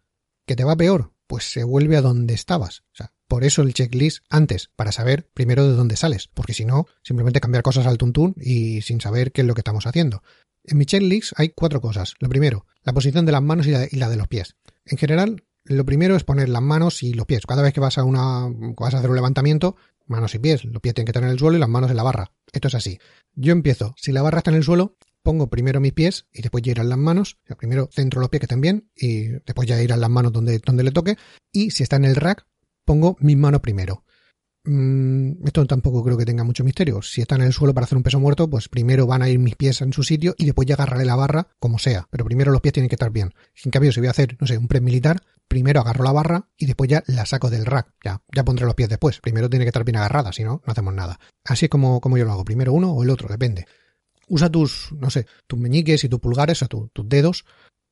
¿Que 0.46 0.56
te 0.56 0.64
va 0.64 0.76
peor? 0.76 1.12
Pues 1.26 1.50
se 1.50 1.64
vuelve 1.64 1.96
a 1.96 2.02
donde 2.02 2.34
estabas. 2.34 2.80
O 2.92 2.94
sea, 2.94 3.12
por 3.28 3.44
eso 3.44 3.62
el 3.62 3.74
checklist 3.74 4.24
antes, 4.28 4.70
para 4.76 4.92
saber 4.92 5.30
primero 5.32 5.66
de 5.66 5.74
dónde 5.74 5.96
sales, 5.96 6.28
porque 6.34 6.52
si 6.52 6.64
no, 6.64 6.86
simplemente 7.02 7.40
cambiar 7.40 7.62
cosas 7.62 7.86
al 7.86 7.98
tuntún 7.98 8.34
y 8.38 8.82
sin 8.82 9.00
saber 9.00 9.32
qué 9.32 9.40
es 9.40 9.46
lo 9.46 9.54
que 9.54 9.60
estamos 9.60 9.86
haciendo. 9.86 10.22
En 10.64 10.78
mi 10.78 10.84
checklist 10.84 11.32
hay 11.36 11.50
cuatro 11.50 11.80
cosas. 11.80 12.14
Lo 12.18 12.28
primero, 12.28 12.66
la 12.82 12.92
posición 12.92 13.24
de 13.24 13.32
las 13.32 13.42
manos 13.42 13.66
y 13.66 13.96
la 13.96 14.08
de 14.08 14.16
los 14.16 14.28
pies. 14.28 14.56
En 14.84 14.98
general, 14.98 15.44
lo 15.64 15.84
primero 15.84 16.16
es 16.16 16.24
poner 16.24 16.48
las 16.48 16.62
manos 16.62 17.02
y 17.02 17.14
los 17.14 17.26
pies. 17.26 17.46
Cada 17.46 17.62
vez 17.62 17.72
que 17.72 17.80
vas 17.80 17.98
a 17.98 18.04
una 18.04 18.48
vas 18.76 18.94
a 18.94 18.98
hacer 18.98 19.10
un 19.10 19.16
levantamiento, 19.16 19.76
manos 20.06 20.34
y 20.34 20.38
pies. 20.38 20.64
Los 20.64 20.80
pies 20.80 20.94
tienen 20.94 21.06
que 21.06 21.10
estar 21.10 21.22
en 21.22 21.30
el 21.30 21.38
suelo 21.38 21.56
y 21.56 21.60
las 21.60 21.68
manos 21.68 21.90
en 21.90 21.96
la 21.96 22.02
barra. 22.02 22.32
Esto 22.52 22.68
es 22.68 22.74
así. 22.74 22.98
Yo 23.34 23.52
empiezo, 23.52 23.94
si 23.96 24.12
la 24.12 24.22
barra 24.22 24.38
está 24.38 24.50
en 24.50 24.56
el 24.56 24.64
suelo, 24.64 24.96
pongo 25.22 25.48
primero 25.48 25.80
mis 25.80 25.92
pies 25.92 26.26
y 26.32 26.42
después 26.42 26.62
ya 26.62 26.72
irán 26.72 26.88
las 26.88 26.98
manos. 26.98 27.38
Primero 27.58 27.88
centro 27.92 28.20
los 28.20 28.30
pies 28.30 28.40
que 28.40 28.46
estén 28.46 28.60
bien 28.60 28.90
y 28.96 29.28
después 29.28 29.68
ya 29.68 29.80
irán 29.80 30.00
las 30.00 30.10
manos 30.10 30.32
donde, 30.32 30.58
donde 30.58 30.82
le 30.82 30.90
toque. 30.90 31.16
Y 31.52 31.70
si 31.70 31.82
está 31.82 31.96
en 31.96 32.04
el 32.04 32.16
rack, 32.16 32.46
pongo 32.84 33.16
mis 33.20 33.36
manos 33.36 33.60
primero. 33.60 34.04
Mm, 34.64 35.44
esto 35.44 35.66
tampoco 35.66 36.04
creo 36.04 36.16
que 36.16 36.24
tenga 36.24 36.44
mucho 36.44 36.62
misterio. 36.62 37.02
Si 37.02 37.20
está 37.20 37.34
en 37.34 37.42
el 37.42 37.52
suelo 37.52 37.74
para 37.74 37.84
hacer 37.84 37.96
un 37.96 38.04
peso 38.04 38.20
muerto, 38.20 38.48
pues 38.48 38.68
primero 38.68 39.06
van 39.06 39.22
a 39.22 39.28
ir 39.28 39.38
mis 39.38 39.56
pies 39.56 39.80
en 39.80 39.92
su 39.92 40.04
sitio 40.04 40.34
y 40.38 40.44
después 40.44 40.66
ya 40.66 40.74
agarraré 40.74 41.04
la 41.04 41.16
barra 41.16 41.48
como 41.58 41.78
sea. 41.78 42.06
Pero 42.10 42.24
primero 42.24 42.52
los 42.52 42.60
pies 42.60 42.74
tienen 42.74 42.88
que 42.88 42.94
estar 42.94 43.10
bien. 43.10 43.32
En 43.64 43.70
cambio, 43.70 43.92
si 43.92 44.00
voy 44.00 44.06
a 44.06 44.12
hacer, 44.12 44.36
no 44.40 44.46
sé, 44.46 44.56
un 44.58 44.68
press 44.68 44.82
militar, 44.82 45.20
primero 45.48 45.80
agarro 45.80 46.04
la 46.04 46.12
barra 46.12 46.48
y 46.56 46.66
después 46.66 46.88
ya 46.88 47.02
la 47.06 47.26
saco 47.26 47.50
del 47.50 47.66
rack. 47.66 47.92
Ya, 48.04 48.22
ya 48.32 48.44
pondré 48.44 48.64
los 48.64 48.74
pies 48.74 48.88
después. 48.88 49.20
Primero 49.20 49.50
tiene 49.50 49.64
que 49.64 49.70
estar 49.70 49.84
bien 49.84 49.96
agarrada, 49.96 50.32
si 50.32 50.44
no, 50.44 50.62
no 50.64 50.70
hacemos 50.70 50.94
nada. 50.94 51.18
Así 51.44 51.66
es 51.66 51.70
como, 51.70 52.00
como 52.00 52.16
yo 52.16 52.24
lo 52.24 52.32
hago. 52.32 52.44
Primero 52.44 52.72
uno 52.72 52.92
o 52.92 53.02
el 53.02 53.10
otro, 53.10 53.28
depende. 53.28 53.66
Usa 54.28 54.48
tus, 54.48 54.92
no 54.92 55.10
sé, 55.10 55.26
tus 55.48 55.58
meñiques 55.58 56.04
y 56.04 56.08
tus 56.08 56.20
pulgares, 56.20 56.62
o 56.62 56.68
tus 56.68 57.08
dedos, 57.08 57.44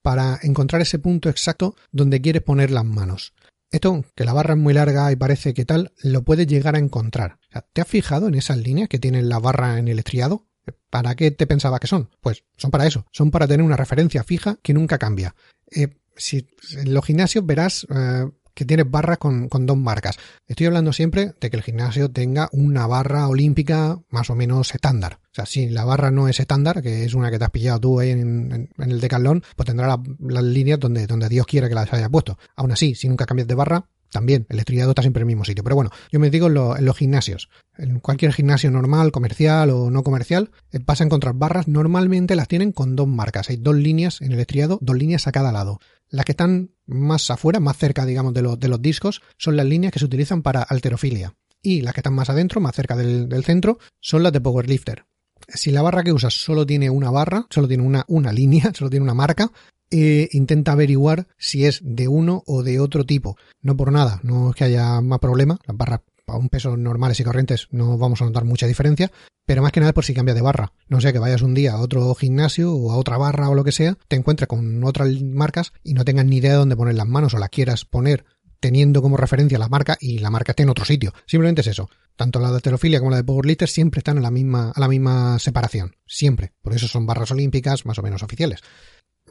para 0.02 0.38
encontrar 0.42 0.80
ese 0.82 1.00
punto 1.00 1.28
exacto 1.28 1.74
donde 1.90 2.20
quieres 2.20 2.42
poner 2.42 2.70
las 2.70 2.84
manos. 2.84 3.34
Esto, 3.70 4.04
que 4.16 4.24
la 4.24 4.32
barra 4.32 4.54
es 4.54 4.60
muy 4.60 4.74
larga 4.74 5.10
y 5.12 5.16
parece 5.16 5.54
que 5.54 5.64
tal, 5.64 5.92
lo 6.02 6.22
puedes 6.22 6.46
llegar 6.46 6.74
a 6.74 6.80
encontrar. 6.80 7.38
¿Te 7.72 7.80
has 7.80 7.88
fijado 7.88 8.26
en 8.26 8.34
esas 8.34 8.58
líneas 8.58 8.88
que 8.88 8.98
tienen 8.98 9.28
la 9.28 9.38
barra 9.38 9.78
en 9.78 9.88
el 9.88 9.98
estriado? 9.98 10.46
¿Para 10.90 11.14
qué 11.14 11.30
te 11.30 11.46
pensaba 11.46 11.78
que 11.78 11.86
son? 11.86 12.10
Pues 12.20 12.44
son 12.56 12.70
para 12.70 12.86
eso, 12.86 13.06
son 13.12 13.30
para 13.30 13.46
tener 13.46 13.64
una 13.64 13.76
referencia 13.76 14.24
fija 14.24 14.58
que 14.62 14.74
nunca 14.74 14.98
cambia. 14.98 15.34
Eh, 15.70 15.88
si 16.16 16.48
en 16.76 16.92
los 16.92 17.04
gimnasios 17.04 17.46
verás 17.46 17.86
eh, 17.94 18.28
que 18.54 18.64
tienes 18.64 18.90
barras 18.90 19.18
con, 19.18 19.48
dos 19.48 19.76
marcas. 19.76 20.18
Estoy 20.46 20.66
hablando 20.66 20.92
siempre 20.92 21.34
de 21.40 21.50
que 21.50 21.56
el 21.56 21.62
gimnasio 21.62 22.10
tenga 22.10 22.48
una 22.52 22.86
barra 22.86 23.28
olímpica 23.28 23.98
más 24.10 24.30
o 24.30 24.34
menos 24.34 24.74
estándar. 24.74 25.18
O 25.24 25.34
sea, 25.34 25.46
si 25.46 25.68
la 25.68 25.84
barra 25.84 26.10
no 26.10 26.28
es 26.28 26.40
estándar, 26.40 26.82
que 26.82 27.04
es 27.04 27.14
una 27.14 27.30
que 27.30 27.38
te 27.38 27.44
has 27.44 27.50
pillado 27.50 27.80
tú 27.80 28.00
ahí 28.00 28.10
en, 28.10 28.70
el 28.78 29.00
decalón, 29.00 29.42
pues 29.56 29.66
tendrá 29.66 29.98
las 30.18 30.44
líneas 30.44 30.80
donde, 30.80 31.06
donde 31.06 31.28
Dios 31.28 31.46
quiera 31.46 31.68
que 31.68 31.74
las 31.74 31.92
haya 31.92 32.08
puesto. 32.08 32.38
Aún 32.56 32.72
así, 32.72 32.94
si 32.94 33.08
nunca 33.08 33.26
cambias 33.26 33.48
de 33.48 33.54
barra, 33.54 33.86
también 34.10 34.46
el 34.48 34.58
estrellado 34.58 34.90
está 34.90 35.02
siempre 35.02 35.20
en 35.20 35.28
el 35.28 35.34
mismo 35.34 35.44
sitio. 35.44 35.64
Pero 35.64 35.76
bueno, 35.76 35.90
yo 36.10 36.20
me 36.20 36.30
digo 36.30 36.48
en, 36.48 36.84
los 36.84 36.96
gimnasios. 36.96 37.48
En 37.76 38.00
cualquier 38.00 38.32
gimnasio 38.32 38.70
normal, 38.70 39.12
comercial 39.12 39.70
o 39.70 39.90
no 39.90 40.02
comercial, 40.02 40.50
vas 40.84 41.00
a 41.00 41.04
encontrar 41.04 41.34
barras. 41.34 41.68
Normalmente 41.68 42.34
las 42.34 42.48
tienen 42.48 42.72
con 42.72 42.96
dos 42.96 43.08
marcas. 43.08 43.50
Hay 43.50 43.56
dos 43.56 43.76
líneas 43.76 44.20
en 44.20 44.32
el 44.32 44.40
estriado, 44.40 44.78
dos 44.82 44.96
líneas 44.96 45.26
a 45.26 45.32
cada 45.32 45.52
lado. 45.52 45.78
Las 46.10 46.24
que 46.24 46.32
están 46.32 46.72
más 46.86 47.30
afuera, 47.30 47.60
más 47.60 47.76
cerca, 47.76 48.04
digamos, 48.04 48.34
de, 48.34 48.42
los 48.42 48.82
discos, 48.82 49.22
son 49.36 49.56
las 49.56 49.66
líneas 49.66 49.92
que 49.92 49.98
se 49.98 50.04
utilizan 50.04 50.42
para 50.42 50.62
alterofilia. 50.62 51.34
Y 51.62 51.82
las 51.82 51.94
que 51.94 52.00
están 52.00 52.14
más 52.14 52.30
adentro, 52.30 52.60
más 52.60 52.74
cerca 52.74 52.96
del, 52.96 53.44
centro, 53.44 53.78
son 54.00 54.22
las 54.22 54.32
de 54.32 54.40
powerlifter. 54.40 55.04
Si 55.48 55.70
la 55.70 55.82
barra 55.82 56.02
que 56.02 56.12
usas 56.12 56.34
solo 56.34 56.66
tiene 56.66 56.90
una 56.90 57.10
barra, 57.10 57.46
solo 57.50 57.68
tiene 57.68 57.84
una, 57.84 58.04
una 58.08 58.32
línea, 58.32 58.72
solo 58.74 58.90
tiene 58.90 59.04
una 59.04 59.14
marca, 59.14 59.50
eh, 59.90 60.28
intenta 60.32 60.72
averiguar 60.72 61.26
si 61.36 61.64
es 61.64 61.80
de 61.82 62.06
uno 62.06 62.42
o 62.46 62.62
de 62.62 62.80
otro 62.80 63.04
tipo. 63.04 63.36
No 63.60 63.76
por 63.76 63.90
nada, 63.90 64.20
no 64.22 64.50
es 64.50 64.56
que 64.56 64.64
haya 64.64 65.00
más 65.00 65.18
problema. 65.18 65.58
Las 65.66 65.76
barras 65.76 66.00
a 66.30 66.36
un 66.36 66.48
peso 66.48 66.76
normales 66.76 67.20
y 67.20 67.24
corrientes 67.24 67.68
no 67.70 67.98
vamos 67.98 68.22
a 68.22 68.24
notar 68.24 68.44
mucha 68.44 68.66
diferencia, 68.66 69.10
pero 69.46 69.62
más 69.62 69.72
que 69.72 69.80
nada 69.80 69.92
por 69.92 70.04
si 70.04 70.14
cambia 70.14 70.34
de 70.34 70.42
barra. 70.42 70.72
No 70.88 71.00
sé, 71.00 71.12
que 71.12 71.18
vayas 71.18 71.42
un 71.42 71.54
día 71.54 71.72
a 71.72 71.80
otro 71.80 72.14
gimnasio 72.14 72.72
o 72.72 72.92
a 72.92 72.96
otra 72.96 73.16
barra 73.16 73.48
o 73.48 73.54
lo 73.54 73.64
que 73.64 73.72
sea, 73.72 73.96
te 74.08 74.16
encuentres 74.16 74.48
con 74.48 74.84
otras 74.84 75.08
marcas 75.22 75.72
y 75.82 75.94
no 75.94 76.04
tengas 76.04 76.26
ni 76.26 76.36
idea 76.36 76.52
de 76.52 76.58
dónde 76.58 76.76
poner 76.76 76.94
las 76.94 77.06
manos 77.06 77.34
o 77.34 77.38
la 77.38 77.48
quieras 77.48 77.84
poner 77.84 78.24
teniendo 78.60 79.02
como 79.02 79.16
referencia 79.16 79.58
la 79.58 79.68
marca 79.68 79.96
y 80.00 80.18
la 80.18 80.30
marca 80.30 80.52
esté 80.52 80.62
en 80.62 80.68
otro 80.68 80.84
sitio. 80.84 81.12
Simplemente 81.26 81.62
es 81.62 81.66
eso. 81.66 81.90
Tanto 82.14 82.38
la 82.38 82.52
de 82.52 82.58
heterofilia 82.58 82.98
como 82.98 83.10
la 83.10 83.16
de 83.16 83.24
powerlifter 83.24 83.68
siempre 83.68 83.98
están 83.98 84.18
a 84.18 84.20
la 84.20 84.30
misma, 84.30 84.70
a 84.74 84.80
la 84.80 84.88
misma 84.88 85.38
separación. 85.38 85.96
Siempre. 86.06 86.52
Por 86.62 86.74
eso 86.74 86.86
son 86.86 87.06
barras 87.06 87.30
olímpicas 87.30 87.86
más 87.86 87.98
o 87.98 88.02
menos 88.02 88.22
oficiales. 88.22 88.60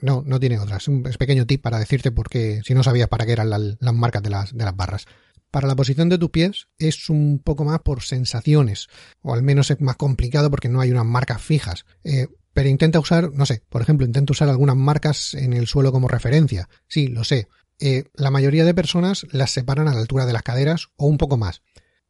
No, 0.02 0.24
no 0.26 0.40
tiene 0.40 0.60
otra. 0.60 0.78
Es 0.78 0.88
un 0.88 1.04
pequeño 1.04 1.46
tip 1.46 1.62
para 1.62 1.78
decirte 1.78 2.12
porque 2.12 2.62
si 2.66 2.74
no 2.74 2.84
sabías 2.84 3.10
para 3.10 3.26
qué 3.26 3.34
eran 3.34 3.50
las 3.50 3.94
marcas 3.94 4.24
de 4.24 4.30
las, 4.30 4.58
de 4.58 4.66
las 4.66 4.76
barras. 4.76 5.06
Para 5.52 5.68
la 5.68 5.76
posición 5.76 6.10
de 6.10 6.18
tus 6.18 6.30
pies 6.30 6.68
es 6.78 7.10
un 7.10 7.40
poco 7.44 7.66
más 7.66 7.80
por 7.80 8.04
sensaciones, 8.04 8.88
o 9.22 9.34
al 9.34 9.42
menos 9.42 9.72
es 9.72 9.82
más 9.82 9.96
complicado 9.96 10.52
porque 10.52 10.70
no 10.70 10.80
hay 10.80 10.92
unas 10.92 11.06
marcas 11.06 11.42
fijas. 11.42 11.86
Eh, 12.04 12.28
pero 12.54 12.70
intenta 12.70 13.00
usar, 13.00 13.32
no 13.32 13.46
sé, 13.46 13.64
por 13.70 13.82
ejemplo, 13.82 14.06
intenta 14.06 14.34
usar 14.34 14.50
algunas 14.50 14.76
marcas 14.76 15.34
en 15.34 15.54
el 15.54 15.68
suelo 15.68 15.92
como 15.92 16.08
referencia. 16.08 16.70
Sí, 16.88 17.08
lo 17.08 17.24
sé. 17.24 17.48
Eh, 17.80 18.06
la 18.14 18.32
mayoría 18.32 18.66
de 18.66 18.74
personas 18.74 19.26
las 19.32 19.52
separan 19.52 19.88
a 19.88 19.94
la 19.94 20.02
altura 20.02 20.26
de 20.26 20.34
las 20.34 20.44
caderas 20.44 20.90
o 20.98 21.08
un 21.08 21.18
poco 21.18 21.38
más. 21.38 21.62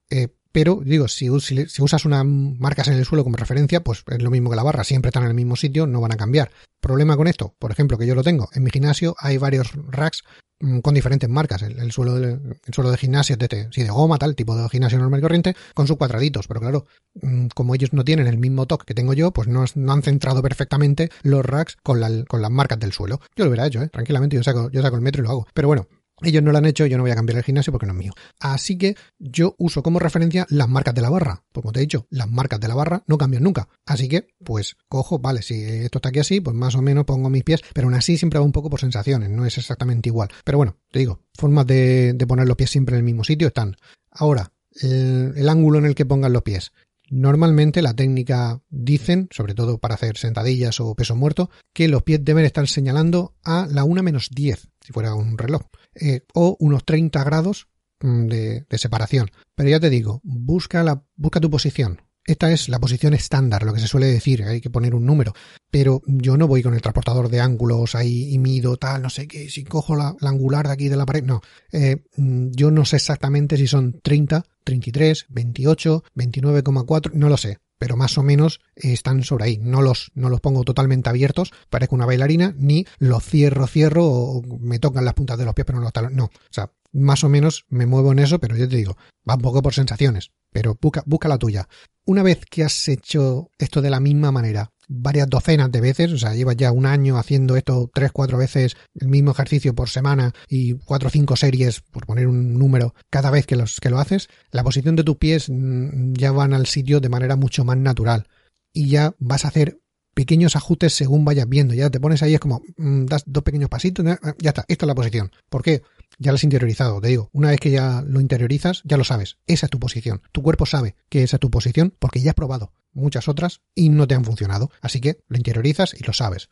Eh, 0.10 0.30
pero 0.52 0.82
digo, 0.84 1.08
si, 1.08 1.30
usas 1.30 2.06
unas 2.06 2.26
marcas 2.26 2.88
en 2.88 2.96
el 2.96 3.06
suelo 3.06 3.24
como 3.24 3.38
referencia, 3.38 3.82
pues 3.82 4.04
es 4.08 4.22
lo 4.22 4.32
mismo 4.32 4.50
que 4.50 4.56
la 4.56 4.64
barra, 4.64 4.84
siempre 4.84 5.10
están 5.10 5.24
en 5.24 5.30
el 5.30 5.36
mismo 5.36 5.56
sitio, 5.56 5.86
no 5.86 6.02
van 6.02 6.12
a 6.12 6.18
cambiar. 6.18 6.52
Problema 6.82 7.18
con 7.18 7.28
esto, 7.28 7.54
por 7.60 7.72
ejemplo, 7.72 7.98
que 7.98 8.08
yo 8.08 8.16
lo 8.16 8.24
tengo. 8.24 8.50
En 8.54 8.64
mi 8.64 8.72
gimnasio 8.72 9.16
hay 9.20 9.38
varios 9.38 9.74
racks 9.90 10.24
mm, 10.60 10.80
con 10.80 10.94
diferentes 10.94 11.30
marcas. 11.30 11.62
El, 11.62 11.92
suelo, 11.92 12.16
de, 12.16 12.34
el 12.66 12.74
suelo 12.74 12.90
de 12.90 12.98
gimnasio 12.98 13.36
es 13.38 13.50
de, 13.50 13.68
sí, 13.72 13.84
de 13.84 13.90
goma, 13.90 14.18
tal, 14.18 14.36
tipo 14.36 14.56
de 14.56 14.68
gimnasio 14.70 14.98
normal 14.98 15.20
y 15.20 15.22
corriente, 15.22 15.56
con 15.74 15.88
sus 15.88 15.98
cuadraditos. 15.98 16.48
Pero 16.48 16.62
claro, 16.62 16.86
mm, 17.22 17.48
como 17.54 17.76
ellos 17.76 17.94
no 17.94 18.04
tienen 18.04 18.28
el 18.28 18.38
mismo 18.38 18.66
toque 18.66 18.86
que 18.86 18.94
tengo 18.94 19.14
yo, 19.14 19.32
pues 19.32 19.48
no, 19.48 19.66
no 19.76 19.92
han 19.92 20.02
centrado 20.04 20.42
perfectamente 20.42 21.10
los 21.22 21.46
racks 21.46 21.76
con, 21.84 22.00
la, 22.00 22.24
con 22.26 22.42
las 22.42 22.52
marcas 22.52 22.80
del 22.80 22.94
suelo. 22.94 23.20
Yo 23.36 23.44
lo 23.44 23.50
hubiera 23.50 23.68
hecho, 23.68 23.84
¿eh? 23.84 23.90
tranquilamente, 23.90 24.38
yo 24.38 24.44
saco, 24.44 24.72
yo 24.72 24.82
saco 24.82 24.96
el 24.96 25.02
metro 25.02 25.22
y 25.22 25.26
lo 25.26 25.32
hago. 25.32 25.48
Pero 25.54 25.68
bueno, 25.68 25.88
ellos 26.24 26.44
no 26.44 26.52
lo 26.52 26.58
han 26.58 26.66
hecho, 26.66 26.86
yo 26.86 26.98
no 26.98 27.04
voy 27.04 27.12
a 27.12 27.16
cambiar 27.16 27.38
el 27.38 27.44
gimnasio 27.44 27.72
porque 27.72 27.86
no 27.86 27.94
es 27.94 28.00
mío. 28.00 28.14
Así 28.40 28.78
que 28.78 28.96
yo 29.18 29.56
uso 29.58 29.84
como 29.84 30.00
referencia 30.00 30.46
las 30.50 30.70
marcas 30.70 30.94
de 30.96 31.02
la 31.02 31.10
barra. 31.10 31.44
Como 31.54 31.72
te 31.72 31.80
he 31.80 31.82
dicho, 31.82 32.08
las 32.10 32.30
marcas 32.30 32.60
de 32.60 32.68
la 32.68 32.76
barra 32.76 33.04
no 33.08 33.18
cambian 33.18 33.44
nunca. 33.44 33.68
Así 33.86 34.08
que, 34.08 34.28
pues, 34.44 34.76
cojo, 34.88 35.20
vale, 35.20 35.42
si 35.42 35.64
esto 35.64 36.00
está 36.00 36.10
aquí 36.10 36.20
así, 36.20 36.42
pues 36.42 36.56
más 36.56 36.76
o 36.76 36.82
menos 36.82 37.06
pongo 37.06 37.30
mis 37.30 37.44
pies, 37.44 37.62
pero 37.74 37.88
aún 37.88 37.96
así 37.96 38.18
siempre 38.18 38.40
va 38.40 38.46
un 38.46 38.52
poco 38.52 38.70
por 38.70 38.80
sensaciones, 38.80 39.30
no 39.30 39.46
es 39.46 39.58
exactamente 39.58 40.10
igual. 40.10 40.30
Pero 40.44 40.58
bueno, 40.58 40.78
te 40.92 41.00
digo, 41.00 41.22
formas 41.38 41.66
de, 41.68 42.16
poner 42.28 42.48
los 42.48 42.58
pies 42.58 42.70
siempre 42.70 42.96
en 42.96 43.00
el 43.00 43.06
mismo 43.06 43.24
sitio 43.24 43.48
están. 43.48 43.76
Ahora, 44.12 44.52
el, 44.82 45.50
ángulo 45.50 45.80
en 45.80 45.86
el 45.86 45.96
que 45.96 46.06
pongan 46.06 46.34
los 46.34 46.44
pies. 46.44 46.72
Normalmente 47.10 47.82
la 47.82 47.96
técnica 47.96 48.62
dicen, 48.70 49.30
sobre 49.32 49.56
todo 49.56 49.80
para 49.80 49.96
hacer 49.96 50.18
sentadillas 50.18 50.80
o 50.80 50.94
peso 50.94 51.16
muerto, 51.16 51.50
que 51.74 51.88
los 51.88 52.04
pies 52.04 52.24
deben 52.24 52.46
estar 52.46 52.68
señalando 52.68 53.36
a 53.44 53.68
la 53.68 53.84
1 53.84 54.04
menos 54.04 54.30
10, 54.30 54.70
si 54.82 54.94
fuera 54.94 55.16
un 55.16 55.38
reloj. 55.38 55.64
Eh, 55.96 56.22
o 56.34 56.56
unos 56.60 56.86
30 56.86 57.24
grados 57.24 57.68
mm, 58.02 58.28
de, 58.28 58.66
separación. 58.78 59.30
Pero 59.56 59.70
ya 59.70 59.80
te 59.80 59.90
digo, 59.90 60.22
busca, 60.24 60.84
la, 60.84 61.04
busca 61.16 61.40
tu 61.40 61.50
posición. 61.50 62.02
Esta 62.26 62.52
es 62.52 62.70
la 62.70 62.80
posición 62.80 63.16
estándar, 63.16 63.64
lo 63.64 63.74
que 63.74 63.80
se 63.80 63.88
suele 63.88 64.06
decir, 64.06 64.44
hay 64.44 64.62
que 64.62 64.70
poner 64.70 64.94
un 64.94 65.06
número. 65.06 65.34
Pero 65.72 66.02
yo 66.06 66.38
no 66.38 66.48
voy 66.48 66.62
con 66.62 66.76
el 66.76 66.82
transportador 66.82 67.30
de 67.30 67.40
ángulos 67.40 67.96
ahí 67.96 68.32
y 68.32 68.38
mido 68.38 68.78
tal, 68.78 69.02
no 69.02 69.10
sé 69.10 69.28
qué, 69.28 69.50
si 69.50 69.64
cojo 69.64 69.96
la, 69.96 70.16
angular 70.22 70.68
de 70.68 70.74
aquí 70.74 70.90
de 70.90 70.98
la 70.98 71.08
pared, 71.08 71.24
no. 71.24 71.42
Eh, 71.72 72.04
mm, 72.18 72.50
yo 72.52 72.70
no 72.70 72.86
sé 72.86 72.98
exactamente 72.98 73.58
si 73.58 73.66
son 73.66 74.00
30, 74.04 74.46
33, 74.64 75.26
28, 75.30 76.04
29,4, 76.16 77.14
no 77.14 77.30
lo 77.30 77.38
sé 77.38 77.58
pero 77.80 77.96
más 77.98 78.18
o 78.18 78.24
menos 78.24 78.60
están 78.76 79.24
sobre 79.24 79.46
ahí. 79.46 79.58
No 79.58 79.82
los, 79.82 80.12
no 80.14 80.30
los 80.30 80.42
pongo 80.42 80.64
totalmente 80.64 81.10
abiertos, 81.10 81.52
parezco 81.70 81.96
una 81.96 82.06
bailarina, 82.06 82.54
ni 82.58 82.86
los 83.00 83.24
cierro, 83.24 83.66
cierro 83.66 84.06
o 84.06 84.44
me 84.60 84.78
tocan 84.78 85.06
las 85.06 85.16
puntas 85.16 85.40
de 85.40 85.46
los 85.46 85.56
pies, 85.56 85.66
pero 85.66 85.80
no 85.80 85.86
los 85.86 85.94
talones. 85.94 86.16
No, 86.16 86.26
o 86.26 86.52
sea, 86.52 86.72
más 86.92 87.24
o 87.24 87.30
menos 87.30 87.66
me 87.70 87.86
muevo 87.86 88.12
en 88.12 88.20
eso, 88.20 88.40
pero 88.40 88.56
yo 88.56 88.68
te 88.68 88.76
digo, 88.76 88.98
va 89.28 89.36
un 89.36 89.42
poco 89.42 89.62
por 89.62 89.74
sensaciones, 89.74 90.32
pero 90.52 90.78
busca, 90.80 91.04
busca 91.06 91.30
la 91.30 91.38
tuya. 91.38 91.68
Una 92.06 92.22
vez 92.22 92.42
que 92.50 92.64
has 92.64 92.88
hecho 92.88 93.50
esto 93.58 93.82
de 93.82 93.90
la 93.90 94.00
misma 94.00 94.32
manera, 94.32 94.72
varias 94.90 95.30
docenas 95.30 95.72
de 95.72 95.80
veces, 95.80 96.12
o 96.12 96.18
sea, 96.18 96.34
llevas 96.34 96.58
ya 96.58 96.72
un 96.72 96.86
año 96.86 97.18
haciendo 97.18 97.56
esto 97.56 97.90
tres, 97.94 98.12
cuatro 98.12 98.38
veces 98.38 98.76
el 98.96 99.08
mismo 99.08 99.32
ejercicio 99.32 99.74
por 99.76 99.88
semana 99.88 100.34
y 100.50 100.74
cuatro 100.74 101.08
o 101.08 101.12
cinco 101.12 101.36
series, 101.36 101.82
por 101.82 102.06
poner 102.06 102.28
un 102.28 102.58
número, 102.58 102.96
cada 103.10 103.30
vez 103.30 103.46
que, 103.46 103.56
los, 103.56 103.80
que 103.80 103.92
lo 103.92 104.00
haces, 104.00 104.28
la 104.52 104.64
posición 104.64 104.96
de 104.96 105.04
tus 105.04 105.18
pies 105.18 105.50
mm, 105.50 106.14
ya 106.14 106.32
van 106.32 106.54
al 106.54 106.66
sitio 106.66 107.00
de 107.00 107.10
manera 107.10 107.36
mucho 107.36 107.64
más 107.64 107.78
natural 107.78 108.28
y 108.74 108.90
ya 108.90 109.14
vas 109.20 109.46
a 109.46 109.50
hacer 109.50 109.80
pequeños 110.16 110.56
ajustes 110.56 110.94
según 110.94 111.24
vayas 111.24 111.48
viendo. 111.48 111.76
Ya 111.76 111.90
te 111.90 112.00
pones 112.00 112.24
ahí, 112.24 112.34
es 112.34 112.40
como, 112.40 112.62
mm, 112.78 113.06
das 113.06 113.24
dos 113.28 113.44
pequeños 113.44 113.70
pasitos, 113.70 114.06
ya 114.40 114.50
está, 114.50 114.66
esta 114.68 114.86
es 114.86 114.88
la 114.88 114.96
posición. 114.96 115.32
¿Por 115.50 115.62
qué? 115.62 115.84
Ya 116.18 116.32
lo 116.32 116.36
has 116.36 116.44
interiorizado, 116.44 117.00
te 117.00 117.10
digo. 117.10 117.30
Una 117.32 117.52
vez 117.52 117.60
que 117.60 117.70
ya 117.70 118.04
lo 118.06 118.20
interiorizas, 118.20 118.82
ya 118.84 118.98
lo 118.98 119.04
sabes. 119.04 119.38
Esa 119.46 119.68
es 119.68 119.70
tu 119.70 119.80
posición. 119.80 120.22
Tu 120.32 120.42
cuerpo 120.42 120.66
sabe 120.66 120.96
que 121.10 121.24
esa 121.24 121.38
es 121.38 121.40
tu 121.40 121.52
posición 121.52 121.94
porque 122.00 122.20
ya 122.20 122.32
has 122.32 122.36
probado 122.36 122.74
muchas 122.94 123.28
otras 123.28 123.62
y 123.76 123.90
no 123.90 124.08
te 124.08 124.16
han 124.16 124.26
funcionado. 124.26 124.72
Así 124.82 125.02
que 125.02 125.20
lo 125.28 125.38
interiorizas 125.38 125.94
y 125.94 126.04
lo 126.04 126.14
sabes. 126.14 126.50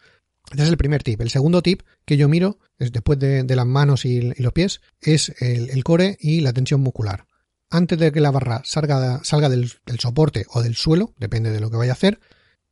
Ese 0.51 0.63
es 0.63 0.69
el 0.69 0.77
primer 0.77 1.03
tip. 1.03 1.19
El 1.21 1.29
segundo 1.29 1.61
tip 1.61 1.81
que 2.05 2.17
yo 2.17 2.29
miro, 2.29 2.59
es 2.79 2.91
después 2.91 3.19
de, 3.19 3.43
las 3.55 3.65
manos 3.65 4.05
y, 4.05 4.21
los 4.21 4.53
pies, 4.53 4.81
es 5.01 5.33
el, 5.41 5.83
core 5.83 6.17
y 6.19 6.41
la 6.41 6.53
tensión 6.53 6.81
muscular. 6.81 7.25
Antes 7.69 7.99
de 7.99 8.11
que 8.13 8.21
la 8.21 8.31
barra 8.31 8.61
salga, 8.63 9.21
salga 9.23 9.49
del, 9.49 9.71
del, 9.85 9.99
soporte 9.99 10.45
o 10.49 10.61
del 10.61 10.75
suelo, 10.75 11.13
depende 11.17 11.51
de 11.51 11.59
lo 11.59 11.69
que 11.69 11.75
vaya 11.75 11.91
a 11.91 11.95
hacer, 11.95 12.19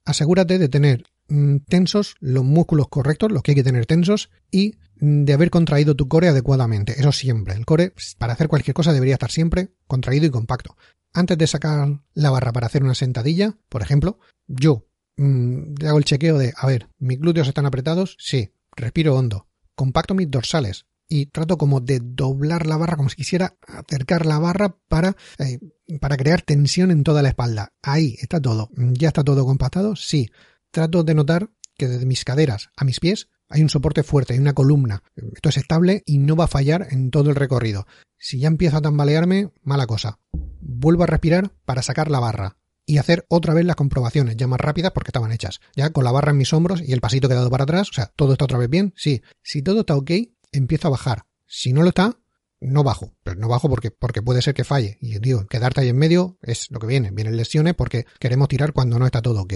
asegúrate 0.06 0.58
de 0.58 0.70
tener 0.70 1.04
mm, 1.28 1.58
tensos 1.68 2.16
los 2.22 2.46
músculos 2.46 2.88
correctos, 2.88 3.32
los 3.32 3.44
que 3.44 3.52
hay 3.52 3.56
que 3.56 3.64
tener 3.64 3.86
tensos, 3.86 4.30
y 4.52 4.76
de 5.00 5.34
haber 5.34 5.50
contraído 5.50 5.96
tu 5.96 6.08
core 6.08 6.30
adecuadamente. 6.30 7.00
Eso 7.00 7.12
siempre. 7.12 7.54
El 7.54 7.66
core, 7.66 7.94
para 8.18 8.34
hacer 8.34 8.48
cualquier 8.48 8.74
cosa, 8.74 8.94
debería 8.94 9.16
estar 9.16 9.32
siempre 9.32 9.70
contraído 9.88 10.26
y 10.26 10.30
compacto. 10.30 10.76
Antes 11.14 11.38
de 11.38 11.48
sacar 11.48 12.02
la 12.14 12.30
barra 12.30 12.52
para 12.52 12.68
hacer 12.68 12.84
una 12.84 12.96
sentadilla, 12.96 13.56
por 13.70 13.82
ejemplo, 13.82 14.20
yo 14.48 14.88
mm, 15.18 15.76
hago 15.86 15.98
el 15.98 16.06
chequeo 16.06 16.38
de, 16.38 16.54
a 16.56 16.68
ver, 16.68 16.90
mis 17.00 17.20
glúteos 17.20 17.48
están 17.48 17.66
apretados, 17.66 18.18
sí, 18.20 18.52
respiro 18.76 19.16
hondo, 19.16 19.48
compacto 19.76 20.14
mis 20.14 20.30
dorsales, 20.30 20.86
y 21.08 21.28
trato 21.28 21.58
como 21.58 21.82
de 21.82 22.00
doblar 22.02 22.66
la 22.66 22.78
barra 22.78 22.98
como 22.98 23.10
si 23.10 23.16
quisiera 23.16 23.56
acercar 23.68 24.26
la 24.26 24.40
barra 24.40 24.78
para, 24.88 25.16
eh, 25.38 25.60
para 26.00 26.18
crear 26.18 26.42
tensión 26.42 26.92
en 26.92 27.04
toda 27.04 27.22
la 27.22 27.30
espalda. 27.30 27.74
Ahí 27.82 28.16
está 28.20 28.42
todo. 28.42 28.70
¿Ya 28.76 29.10
está 29.10 29.24
todo 29.24 29.46
compactado? 29.46 29.96
Sí. 29.96 30.32
Trato 30.72 31.04
de 31.04 31.14
notar 31.14 31.50
que 31.78 31.88
desde 31.88 32.06
mis 32.06 32.26
caderas 32.26 32.70
a 32.76 32.86
mis 32.86 33.00
pies 33.00 33.30
hay 33.50 33.62
un 33.62 33.70
soporte 33.70 34.04
fuerte, 34.04 34.34
hay 34.34 34.40
una 34.40 34.54
columna. 34.54 35.04
Esto 35.16 35.50
es 35.50 35.58
estable 35.58 36.04
y 36.06 36.18
no 36.18 36.36
va 36.36 36.46
a 36.46 36.50
fallar 36.50 36.88
en 36.92 37.12
todo 37.12 37.30
el 37.30 37.36
recorrido. 37.36 37.86
Si 38.18 38.40
ya 38.40 38.48
empiezo 38.48 38.78
a 38.78 38.82
tambalearme, 38.82 39.52
mala 39.64 39.88
cosa. 39.88 40.20
Vuelvo 40.62 41.04
a 41.04 41.08
respirar 41.08 41.52
para 41.66 41.82
sacar 41.82 42.10
la 42.10 42.20
barra 42.20 42.58
y 42.86 42.98
hacer 42.98 43.26
otra 43.30 43.54
vez 43.54 43.66
las 43.66 43.76
comprobaciones, 43.76 44.38
ya 44.38 44.48
más 44.48 44.60
rápidas 44.60 44.92
porque 44.92 45.10
estaban 45.10 45.32
hechas. 45.32 45.60
Ya 45.76 45.90
con 45.90 46.04
la 46.04 46.12
barra 46.12 46.32
en 46.32 46.38
mis 46.38 46.54
hombros 46.54 46.82
y 46.82 46.94
el 46.94 47.02
pasito 47.02 47.28
quedado 47.28 47.50
para 47.50 47.64
atrás, 47.64 47.90
o 47.90 47.94
sea, 47.94 48.12
todo 48.16 48.34
está 48.34 48.46
otra 48.46 48.58
vez 48.58 48.70
bien. 48.70 48.94
Sí. 48.96 49.22
Si 49.42 49.62
todo 49.62 49.82
está 49.82 49.96
ok, 49.96 50.12
empiezo 50.52 50.88
a 50.88 50.92
bajar. 50.92 51.26
Si 51.48 51.74
no 51.74 51.82
lo 51.82 51.90
está, 51.90 52.18
no 52.60 52.84
bajo. 52.84 53.14
Pero 53.24 53.40
no 53.40 53.48
bajo 53.48 53.70
porque, 53.70 53.92
porque 53.92 54.22
puede 54.22 54.42
ser 54.42 54.54
que 54.54 54.64
falle. 54.64 54.98
Y 55.02 55.20
digo, 55.20 55.46
quedarte 55.48 55.82
ahí 55.82 55.90
en 55.90 55.98
medio 55.98 56.38
es 56.42 56.70
lo 56.72 56.80
que 56.80 56.88
viene. 56.88 57.12
Vienen 57.12 57.38
lesiones 57.38 57.74
porque 57.74 58.06
queremos 58.20 58.48
tirar 58.48 58.74
cuando 58.74 59.00
no 59.00 59.06
está 59.06 59.22
todo 59.22 59.42
ok. 59.42 59.54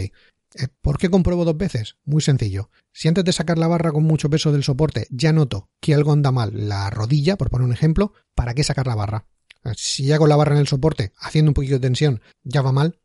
Eh, 0.55 0.67
¿Por 0.81 0.97
qué 0.97 1.09
compruebo 1.09 1.45
dos 1.45 1.57
veces? 1.57 1.97
Muy 2.05 2.21
sencillo. 2.21 2.69
Si 2.91 3.07
antes 3.07 3.23
de 3.23 3.33
sacar 3.33 3.57
la 3.57 3.67
barra 3.67 3.91
con 3.91 4.03
mucho 4.03 4.29
peso 4.29 4.51
del 4.51 4.63
soporte 4.63 5.07
ya 5.11 5.31
noto 5.31 5.69
que 5.79 5.93
algo 5.93 6.11
anda 6.11 6.31
mal, 6.31 6.67
la 6.67 6.89
rodilla, 6.89 7.37
por 7.37 7.49
poner 7.49 7.65
un 7.65 7.73
ejemplo, 7.73 8.13
¿para 8.35 8.53
qué 8.53 8.63
sacar 8.63 8.87
la 8.87 8.95
barra? 8.95 9.27
Eh, 9.63 9.73
si 9.75 10.05
ya 10.05 10.17
con 10.17 10.29
la 10.29 10.35
barra 10.35 10.55
en 10.55 10.61
el 10.61 10.67
soporte, 10.67 11.13
haciendo 11.19 11.51
un 11.51 11.53
poquito 11.53 11.75
de 11.75 11.81
tensión, 11.81 12.21
ya 12.43 12.61
va 12.61 12.71
mal, 12.71 12.99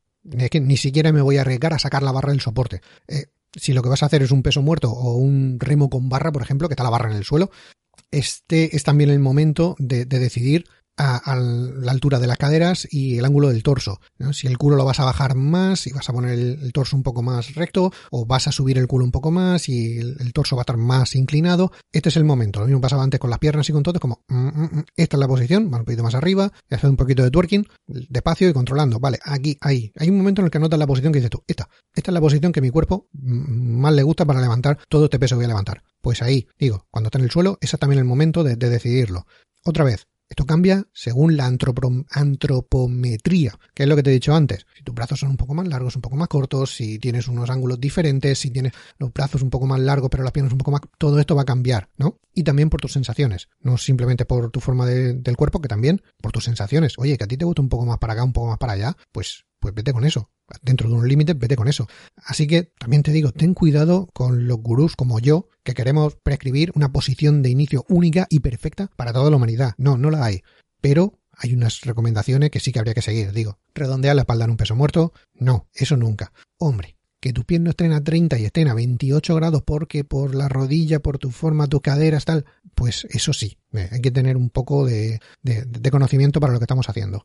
que 0.51 0.61
ni 0.61 0.77
siquiera 0.77 1.13
me 1.13 1.21
voy 1.21 1.37
a 1.37 1.43
arriesgar 1.43 1.75
a 1.75 1.79
sacar 1.79 2.03
la 2.03 2.13
barra 2.13 2.31
del 2.31 2.41
soporte. 2.41 2.81
Eh, 3.09 3.27
si 3.55 3.73
lo 3.73 3.83
que 3.83 3.89
vas 3.89 4.03
a 4.03 4.07
hacer 4.07 4.23
es 4.23 4.31
un 4.31 4.43
peso 4.43 4.63
muerto 4.63 4.91
o 4.91 5.15
un 5.15 5.59
remo 5.61 5.91
con 5.91 6.09
barra, 6.09 6.33
por 6.33 6.43
ejemplo, 6.43 6.69
que 6.69 6.75
está 6.75 6.83
la 6.83 6.91
barra 6.91 7.11
en 7.11 7.17
el 7.17 7.25
suelo, 7.25 7.51
este 8.11 8.75
es 8.77 8.85
también 8.85 9.11
el 9.11 9.21
momento 9.21 9.77
de, 9.79 10.05
decidir 10.07 10.67
a, 10.97 11.37
la 11.37 11.93
altura 11.93 12.19
de 12.19 12.27
las 12.27 12.39
caderas 12.39 12.87
y 12.91 13.19
el 13.19 13.25
ángulo 13.25 13.49
del 13.49 13.63
torso. 13.63 14.01
Si 14.33 14.47
el 14.47 14.59
culo 14.59 14.77
lo 14.77 14.85
vas 14.85 15.01
a 15.01 15.05
bajar 15.05 15.35
más 15.35 15.87
y 15.87 15.93
vas 15.93 16.09
a 16.09 16.13
poner 16.13 16.39
el, 16.39 16.73
torso 16.73 16.97
un 16.97 17.03
poco 17.03 17.23
más 17.23 17.55
recto 17.55 17.93
o 18.11 18.27
vas 18.27 18.49
a 18.49 18.53
subir 18.53 18.79
el 18.79 18.87
culo 18.87 19.05
un 19.05 19.11
poco 19.11 19.31
más 19.31 19.69
y 19.69 19.99
el, 19.99 20.33
torso 20.33 20.57
va 20.57 20.61
a 20.61 20.65
estar 20.65 20.77
más 20.77 21.15
inclinado, 21.15 21.73
este 21.93 22.09
es 22.09 22.17
el 22.17 22.25
momento. 22.25 22.61
Lo 22.61 22.67
mismo 22.67 22.81
pasaba 22.81 23.03
antes 23.03 23.21
con 23.21 23.31
las 23.31 23.39
piernas 23.39 23.69
y 23.69 23.73
con 23.73 23.83
todo, 23.83 23.99
como 24.01 24.25
mm, 24.29 24.37
mm, 24.37 24.63
mm, 24.63 24.85
esta 24.97 25.17
es 25.17 25.21
la 25.21 25.29
posición, 25.29 25.71
va 25.73 25.79
un 25.79 25.85
poquito 25.85 26.03
más 26.03 26.15
arriba, 26.15 26.53
y 26.69 26.75
hacer 26.75 26.91
un 26.91 26.97
poquito 26.97 27.23
de 27.23 27.31
twerking, 27.31 27.67
despacio 27.87 28.49
y 28.49 28.53
controlando. 28.53 28.99
Vale, 28.99 29.19
aquí, 29.25 29.57
ahí. 29.61 29.93
Hay 29.97 30.11
un 30.11 30.17
momento 30.17 30.43
en 30.43 30.47
el 30.47 30.51
que 30.51 30.59
notas 30.59 30.79
la 30.79 30.87
posición 30.87 31.13
que 31.13 31.19
dices 31.19 31.31
tú, 31.31 31.43
esta, 31.47 31.69
esta 31.95 32.11
es 32.11 32.15
la 32.15 32.21
posición 32.21 32.53
que 32.53 32.61
mi 32.61 32.71
cuerpo 32.71 33.09
más 33.13 33.93
le 33.95 34.03
gusta 34.03 34.25
para 34.25 34.41
levantar 34.41 34.79
todo 34.89 35.05
este 35.05 35.19
peso 35.19 35.35
que 35.35 35.39
voy 35.39 35.45
a 35.45 35.49
levantar. 35.49 35.83
Pues 36.01 36.23
ahí, 36.23 36.47
digo, 36.59 36.87
cuando 36.91 37.09
está 37.09 37.19
en 37.19 37.25
el 37.25 37.31
suelo, 37.31 37.59
ese 37.61 37.77
es 37.77 37.81
también 37.81 37.99
el 37.99 38.05
momento 38.05 38.45
de 38.45 38.57
decidirlo. 38.57 39.27
Otra 39.65 39.85
vez, 39.85 40.07
esto 40.35 40.47
cambia 40.47 40.85
según 40.93 41.37
la 41.37 41.47
antropometría, 41.47 43.57
que 43.73 43.85
es 43.85 43.89
lo 43.89 43.95
que 43.95 44.03
te 44.03 44.11
he 44.11 44.15
dicho 44.15 44.35
antes. 44.35 44.67
Si 44.77 44.83
tus 44.83 44.93
brazos 44.93 45.21
son 45.21 45.31
un 45.31 45.37
poco 45.37 45.55
más 45.55 45.69
largos, 45.69 45.95
un 45.95 46.03
poco 46.03 46.17
más 46.17 46.27
cortos, 46.27 46.75
si 46.75 46.99
tienes 46.99 47.29
unos 47.29 47.51
ángulos 47.51 47.81
diferentes, 47.81 48.41
si 48.41 48.51
tienes 48.51 48.73
los 48.99 49.13
brazos 49.13 49.43
un 49.43 49.51
poco 49.51 49.67
más 49.67 49.79
largos 49.79 50.11
pero 50.11 50.25
las 50.25 50.33
piernas 50.33 50.53
un 50.53 50.59
poco 50.59 50.73
más... 50.73 50.81
Todo 50.99 51.21
esto 51.21 51.37
va 51.37 51.43
a 51.43 51.45
cambiar, 51.45 51.89
¿no? 51.99 52.19
Y 52.35 52.43
también 52.43 52.69
por 52.69 52.81
tus 52.81 52.93
sensaciones, 52.93 53.49
no 53.61 53.79
simplemente 53.79 54.25
por 54.25 54.51
tu 54.51 54.59
forma 54.59 54.87
del 54.87 55.37
cuerpo, 55.37 55.61
que 55.61 55.69
también 55.69 56.03
por 56.21 56.33
tus 56.33 56.43
sensaciones. 56.43 56.95
Oye, 56.99 57.17
que 57.17 57.23
a 57.23 57.29
ti 57.29 57.37
te 57.37 57.45
gusta 57.45 57.63
un 57.63 57.69
poco 57.69 57.87
más 57.87 57.99
para 57.99 58.15
acá, 58.15 58.25
un 58.25 58.33
poco 58.33 58.49
más 58.49 58.59
para 58.59 58.73
allá, 58.73 58.97
pues 59.13 59.45
pues 59.65 59.73
vete 59.73 59.95
con 59.95 60.05
eso. 60.05 60.29
Dentro 60.61 60.91
de 60.91 60.95
un 60.95 61.09
límite, 61.09 61.33
vete 61.33 61.57
con 61.57 61.69
eso. 61.69 61.89
Así 62.17 62.47
que 62.47 62.65
también 62.79 63.03
te 63.03 63.13
digo, 63.13 63.33
ten 63.33 63.55
cuidado 63.55 64.11
con 64.13 64.47
los 64.47 64.59
gurús 64.59 64.95
como 64.95 65.21
yo, 65.21 65.49
que 65.63 65.73
queremos 65.73 66.17
prescribir 66.17 66.71
una 66.75 66.93
posición 66.93 67.41
de 67.41 67.49
inicio 67.49 67.87
única 67.89 68.27
y 68.29 68.41
perfecta 68.41 68.91
para 68.95 69.15
toda 69.15 69.31
la 69.31 69.37
humanidad. 69.37 69.73
No, 69.79 69.97
no 69.97 70.11
la 70.11 70.23
hay. 70.23 70.43
Pero 70.83 71.19
hay 71.33 71.55
unas 71.55 71.81
recomendaciones 71.81 72.51
que 72.51 72.61
sí 72.61 72.73
que 72.73 72.79
habría 72.79 72.93
que 72.93 73.01
seguir. 73.01 73.33
Digo, 73.33 73.59
redondear 73.75 74.15
la 74.15 74.23
espalda 74.23 74.45
en 74.45 74.51
un 74.51 74.59
peso 74.59 74.77
muerto. 74.77 75.15
No, 75.33 75.67
eso 75.73 75.97
nunca. 75.97 76.35
Hombre, 76.59 76.99
que 77.21 77.33
tus 77.33 77.47
pies 77.47 77.63
no 77.63 77.71
estén 77.71 77.93
a 77.93 78.05
30 78.05 78.39
y 78.39 78.45
estén 78.45 78.69
a 78.69 78.75
28 78.75 79.35
grados 79.35 79.63
porque 79.63 80.05
por 80.05 80.35
la 80.35 80.51
rodilla, 80.51 81.01
por 81.01 81.17
tu 81.17 81.31
forma, 81.31 81.69
tus 81.69 81.81
caderas, 81.81 82.27
tal, 82.27 82.45
pues 82.75 83.07
eso 83.09 83.33
sí, 83.33 83.57
eh, 83.73 83.89
hay 83.91 84.03
que 84.03 84.11
tener 84.11 84.37
un 84.37 84.51
poco 84.51 84.85
de, 84.85 85.21
de 85.43 85.91
conocimiento 85.91 86.39
para 86.39 86.53
lo 86.53 86.59
que 86.59 86.65
estamos 86.65 86.91
haciendo. 86.91 87.25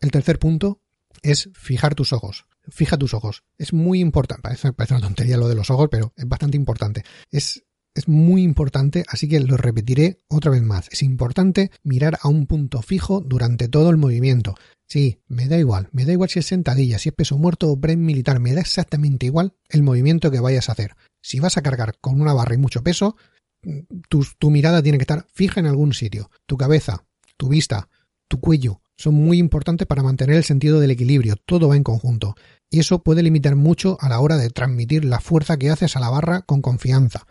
El 0.00 0.10
tercer 0.10 0.38
punto 0.38 0.80
es 1.22 1.50
fijar 1.54 1.94
tus 1.94 2.12
ojos. 2.12 2.46
Fija 2.68 2.96
tus 2.96 3.14
ojos. 3.14 3.44
Es 3.58 3.72
muy 3.72 4.00
importante. 4.00 4.42
Parece, 4.42 4.94
una 4.94 5.00
tontería 5.00 5.36
lo 5.36 5.48
de 5.48 5.54
los 5.54 5.70
ojos, 5.70 5.88
pero 5.90 6.12
es 6.16 6.28
bastante 6.28 6.56
importante. 6.56 7.04
Es, 7.30 7.64
es 7.94 8.08
muy 8.08 8.42
importante, 8.42 9.04
así 9.08 9.28
que 9.28 9.40
lo 9.40 9.56
repetiré 9.56 10.18
otra 10.28 10.50
vez 10.50 10.62
más. 10.62 10.88
Es 10.90 11.02
importante 11.02 11.70
mirar 11.82 12.18
a 12.22 12.28
un 12.28 12.46
punto 12.46 12.82
fijo 12.82 13.20
durante 13.20 13.68
todo 13.68 13.90
el 13.90 13.96
movimiento. 13.96 14.54
Sí, 14.88 15.20
me 15.26 15.48
da 15.48 15.58
igual, 15.58 15.88
me 15.92 16.04
da 16.04 16.12
igual 16.12 16.28
si 16.28 16.38
es 16.38 16.46
sentadilla, 16.46 16.98
si 16.98 17.08
es 17.08 17.14
peso 17.14 17.38
muerto 17.38 17.70
o 17.70 17.80
pre 17.80 17.96
militar, 17.96 18.38
me 18.38 18.54
da 18.54 18.60
exactamente 18.60 19.26
igual 19.26 19.54
el 19.68 19.82
movimiento 19.82 20.30
que 20.30 20.40
vayas 20.40 20.68
a 20.68 20.72
hacer. 20.72 20.96
Si 21.22 21.40
vas 21.40 21.56
a 21.56 21.62
cargar 21.62 21.98
con 22.00 22.20
una 22.20 22.32
barra 22.32 22.54
y 22.54 22.58
mucho 22.58 22.82
peso, 22.84 23.16
tu, 24.08 24.24
tu 24.38 24.50
mirada 24.50 24.82
tiene 24.82 24.98
que 24.98 25.02
estar 25.02 25.26
fija 25.32 25.58
en 25.58 25.66
algún 25.66 25.92
sitio. 25.92 26.30
Tu 26.46 26.56
cabeza, 26.56 27.04
tu 27.36 27.48
vista, 27.48 27.88
tu 28.28 28.40
cuello, 28.40 28.80
son 28.96 29.14
muy 29.14 29.38
importantes 29.38 29.86
para 29.86 30.02
mantener 30.02 30.36
el 30.36 30.44
sentido 30.44 30.80
del 30.80 30.90
equilibrio, 30.90 31.36
todo 31.44 31.68
va 31.68 31.76
en 31.76 31.84
conjunto, 31.84 32.34
y 32.70 32.80
eso 32.80 33.02
puede 33.02 33.22
limitar 33.22 33.56
mucho 33.56 33.98
a 34.00 34.08
la 34.08 34.20
hora 34.20 34.36
de 34.36 34.50
transmitir 34.50 35.04
la 35.04 35.20
fuerza 35.20 35.56
que 35.56 35.70
haces 35.70 35.96
a 35.96 36.00
la 36.00 36.10
barra 36.10 36.42
con 36.42 36.62
confianza. 36.62 37.26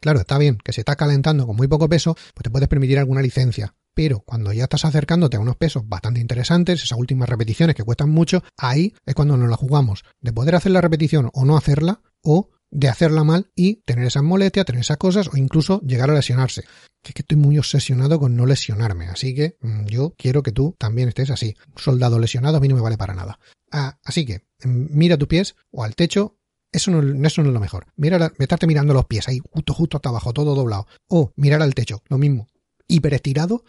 Claro, 0.00 0.20
está 0.20 0.38
bien 0.38 0.58
que 0.64 0.72
se 0.72 0.80
está 0.80 0.96
calentando 0.96 1.46
con 1.46 1.56
muy 1.56 1.68
poco 1.68 1.88
peso, 1.88 2.14
pues 2.34 2.44
te 2.44 2.50
puedes 2.50 2.68
permitir 2.68 2.98
alguna 2.98 3.20
licencia, 3.20 3.74
pero 3.94 4.20
cuando 4.20 4.52
ya 4.52 4.64
estás 4.64 4.84
acercándote 4.84 5.36
a 5.36 5.40
unos 5.40 5.56
pesos 5.56 5.86
bastante 5.86 6.20
interesantes, 6.20 6.82
esas 6.82 6.98
últimas 6.98 7.28
repeticiones 7.28 7.76
que 7.76 7.84
cuestan 7.84 8.10
mucho, 8.10 8.42
ahí 8.56 8.94
es 9.04 9.14
cuando 9.14 9.36
nos 9.36 9.50
la 9.50 9.56
jugamos, 9.56 10.04
de 10.20 10.32
poder 10.32 10.54
hacer 10.54 10.72
la 10.72 10.80
repetición 10.80 11.30
o 11.34 11.44
no 11.44 11.56
hacerla, 11.56 12.00
o 12.22 12.50
de 12.70 12.88
hacerla 12.88 13.24
mal 13.24 13.50
y 13.54 13.76
tener 13.82 14.06
esas 14.06 14.22
molestias, 14.22 14.66
tener 14.66 14.80
esas 14.80 14.96
cosas 14.96 15.28
o 15.32 15.36
incluso 15.36 15.80
llegar 15.80 16.10
a 16.10 16.14
lesionarse. 16.14 16.64
Es 17.02 17.14
que 17.14 17.22
estoy 17.22 17.38
muy 17.38 17.58
obsesionado 17.58 18.20
con 18.20 18.36
no 18.36 18.46
lesionarme, 18.46 19.06
así 19.06 19.34
que 19.34 19.56
mm, 19.60 19.86
yo 19.86 20.14
quiero 20.16 20.42
que 20.42 20.52
tú 20.52 20.76
también 20.78 21.08
estés 21.08 21.30
así. 21.30 21.56
Un 21.74 21.82
soldado 21.82 22.18
lesionado 22.18 22.58
a 22.58 22.60
mí 22.60 22.68
no 22.68 22.76
me 22.76 22.82
vale 22.82 22.98
para 22.98 23.14
nada. 23.14 23.38
Ah, 23.72 23.98
así 24.04 24.26
que 24.26 24.44
mm, 24.64 24.86
mira 24.90 25.16
tus 25.16 25.28
pies 25.28 25.56
o 25.70 25.84
al 25.84 25.94
techo. 25.94 26.36
Eso 26.72 26.92
no, 26.92 27.26
eso 27.26 27.42
no 27.42 27.48
es 27.48 27.54
lo 27.54 27.60
mejor. 27.60 27.86
Mira, 27.96 28.32
estarte 28.38 28.66
mirando 28.66 28.94
los 28.94 29.06
pies 29.06 29.26
ahí 29.26 29.40
justo, 29.50 29.74
justo 29.74 29.96
hasta 29.96 30.10
abajo, 30.10 30.32
todo 30.32 30.54
doblado. 30.54 30.86
O 31.08 31.32
mirar 31.36 31.62
al 31.62 31.74
techo, 31.74 32.02
lo 32.08 32.18
mismo. 32.18 32.46
Hiperestirado 32.86 33.64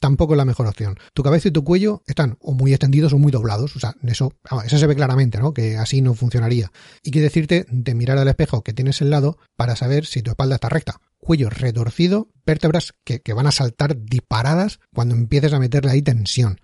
tampoco 0.00 0.34
es 0.34 0.38
la 0.38 0.44
mejor 0.44 0.66
opción. 0.66 0.98
Tu 1.14 1.22
cabeza 1.22 1.48
y 1.48 1.50
tu 1.50 1.64
cuello 1.64 2.02
están 2.06 2.36
o 2.40 2.52
muy 2.52 2.72
extendidos 2.72 3.12
o 3.12 3.18
muy 3.18 3.32
doblados. 3.32 3.76
O 3.76 3.80
sea, 3.80 3.94
eso, 4.02 4.32
eso 4.64 4.78
se 4.78 4.86
ve 4.86 4.96
claramente, 4.96 5.38
¿no? 5.38 5.52
Que 5.52 5.76
así 5.76 6.02
no 6.02 6.14
funcionaría. 6.14 6.70
Y 7.02 7.10
que 7.10 7.20
decirte 7.20 7.66
de 7.70 7.94
mirar 7.94 8.18
al 8.18 8.28
espejo 8.28 8.62
que 8.62 8.72
tienes 8.72 9.00
al 9.02 9.10
lado 9.10 9.38
para 9.56 9.76
saber 9.76 10.06
si 10.06 10.22
tu 10.22 10.30
espalda 10.30 10.56
está 10.56 10.68
recta. 10.68 11.00
Cuello 11.18 11.50
retorcido, 11.50 12.28
vértebras 12.46 12.94
que, 13.04 13.20
que 13.20 13.32
van 13.32 13.46
a 13.46 13.52
saltar 13.52 14.00
disparadas 14.04 14.78
cuando 14.94 15.14
empieces 15.14 15.52
a 15.52 15.58
meterle 15.58 15.90
ahí 15.90 16.02
tensión. 16.02 16.60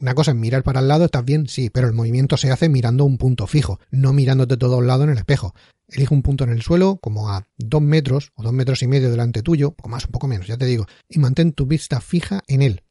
Una 0.00 0.14
cosa 0.14 0.32
es 0.32 0.36
mirar 0.36 0.62
para 0.62 0.80
el 0.80 0.88
lado, 0.88 1.04
estás 1.04 1.24
bien, 1.24 1.48
sí, 1.48 1.70
pero 1.70 1.86
el 1.86 1.92
movimiento 1.92 2.36
se 2.36 2.50
hace 2.50 2.68
mirando 2.68 3.04
un 3.04 3.18
punto 3.18 3.46
fijo, 3.46 3.80
no 3.90 4.12
mirándote 4.12 4.56
todo 4.56 4.80
el 4.80 4.86
lado 4.86 5.04
en 5.04 5.10
el 5.10 5.18
espejo. 5.18 5.54
Elige 5.88 6.14
un 6.14 6.22
punto 6.22 6.44
en 6.44 6.50
el 6.50 6.62
suelo, 6.62 6.98
como 7.02 7.30
a 7.30 7.46
dos 7.58 7.82
metros 7.82 8.32
o 8.36 8.42
dos 8.42 8.52
metros 8.52 8.82
y 8.82 8.86
medio 8.86 9.10
delante 9.10 9.42
tuyo, 9.42 9.74
o 9.82 9.88
más, 9.88 10.06
un 10.06 10.12
poco 10.12 10.28
menos, 10.28 10.46
ya 10.46 10.56
te 10.56 10.66
digo, 10.66 10.86
y 11.08 11.18
mantén 11.18 11.52
tu 11.52 11.66
vista 11.66 12.00
fija 12.00 12.42
en 12.46 12.62
él. 12.62 12.82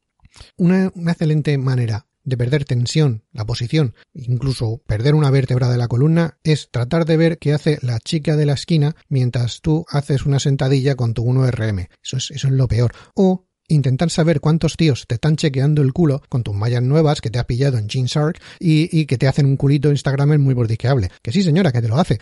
Una, 0.56 0.92
una 0.94 1.12
excelente 1.12 1.56
manera 1.58 2.06
de 2.24 2.36
perder 2.36 2.64
tensión, 2.64 3.24
la 3.32 3.46
posición, 3.46 3.94
incluso 4.12 4.82
perder 4.86 5.14
una 5.14 5.30
vértebra 5.30 5.68
de 5.68 5.78
la 5.78 5.88
columna, 5.88 6.38
es 6.44 6.70
tratar 6.70 7.04
de 7.04 7.16
ver 7.16 7.38
qué 7.38 7.52
hace 7.52 7.78
la 7.82 7.98
chica 7.98 8.36
de 8.36 8.46
la 8.46 8.52
esquina 8.54 8.94
mientras 9.08 9.60
tú 9.60 9.84
haces 9.88 10.26
una 10.26 10.38
sentadilla 10.38 10.94
con 10.94 11.14
tu 11.14 11.24
1RM. 11.24 11.88
Eso 12.02 12.18
es, 12.18 12.30
eso 12.30 12.48
es 12.48 12.52
lo 12.52 12.68
peor. 12.68 12.92
O 13.14 13.46
intentar 13.70 14.10
saber 14.10 14.40
cuántos 14.40 14.76
tíos 14.76 15.06
te 15.06 15.14
están 15.14 15.36
chequeando 15.36 15.82
el 15.82 15.92
culo 15.92 16.22
con 16.28 16.42
tus 16.42 16.54
mallas 16.54 16.82
nuevas 16.82 17.20
que 17.20 17.30
te 17.30 17.38
has 17.38 17.46
pillado 17.46 17.78
en 17.78 17.88
Jean 17.88 18.06
Shark 18.06 18.40
y, 18.58 19.06
que 19.06 19.18
te 19.18 19.28
hacen 19.28 19.46
un 19.46 19.56
culito 19.56 19.90
Instagram 19.90 20.38
muy 20.40 20.54
bordisqueable. 20.54 21.10
Que 21.22 21.32
sí, 21.32 21.42
señora, 21.42 21.72
que 21.72 21.80
te 21.80 21.88
lo 21.88 21.96
hace. 21.96 22.18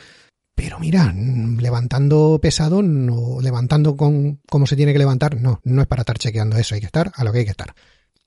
Pero 0.55 0.79
mira, 0.79 1.15
levantando 1.15 2.39
pesado, 2.43 2.83
no, 2.83 3.41
levantando 3.41 3.97
con 3.97 4.41
cómo 4.49 4.67
se 4.67 4.77
tiene 4.77 4.93
que 4.93 4.99
levantar, 4.99 5.41
no, 5.41 5.61
no 5.65 5.83
es 5.83 5.87
para 5.87 6.03
estar 6.03 6.19
chequeando 6.19 6.57
eso, 6.57 6.75
hay 6.75 6.81
que 6.81 6.87
estar 6.87 7.13
a 7.15 7.25
lo 7.25 7.33
que 7.33 7.39
hay 7.39 7.45
que 7.45 7.53
estar. 7.53 7.75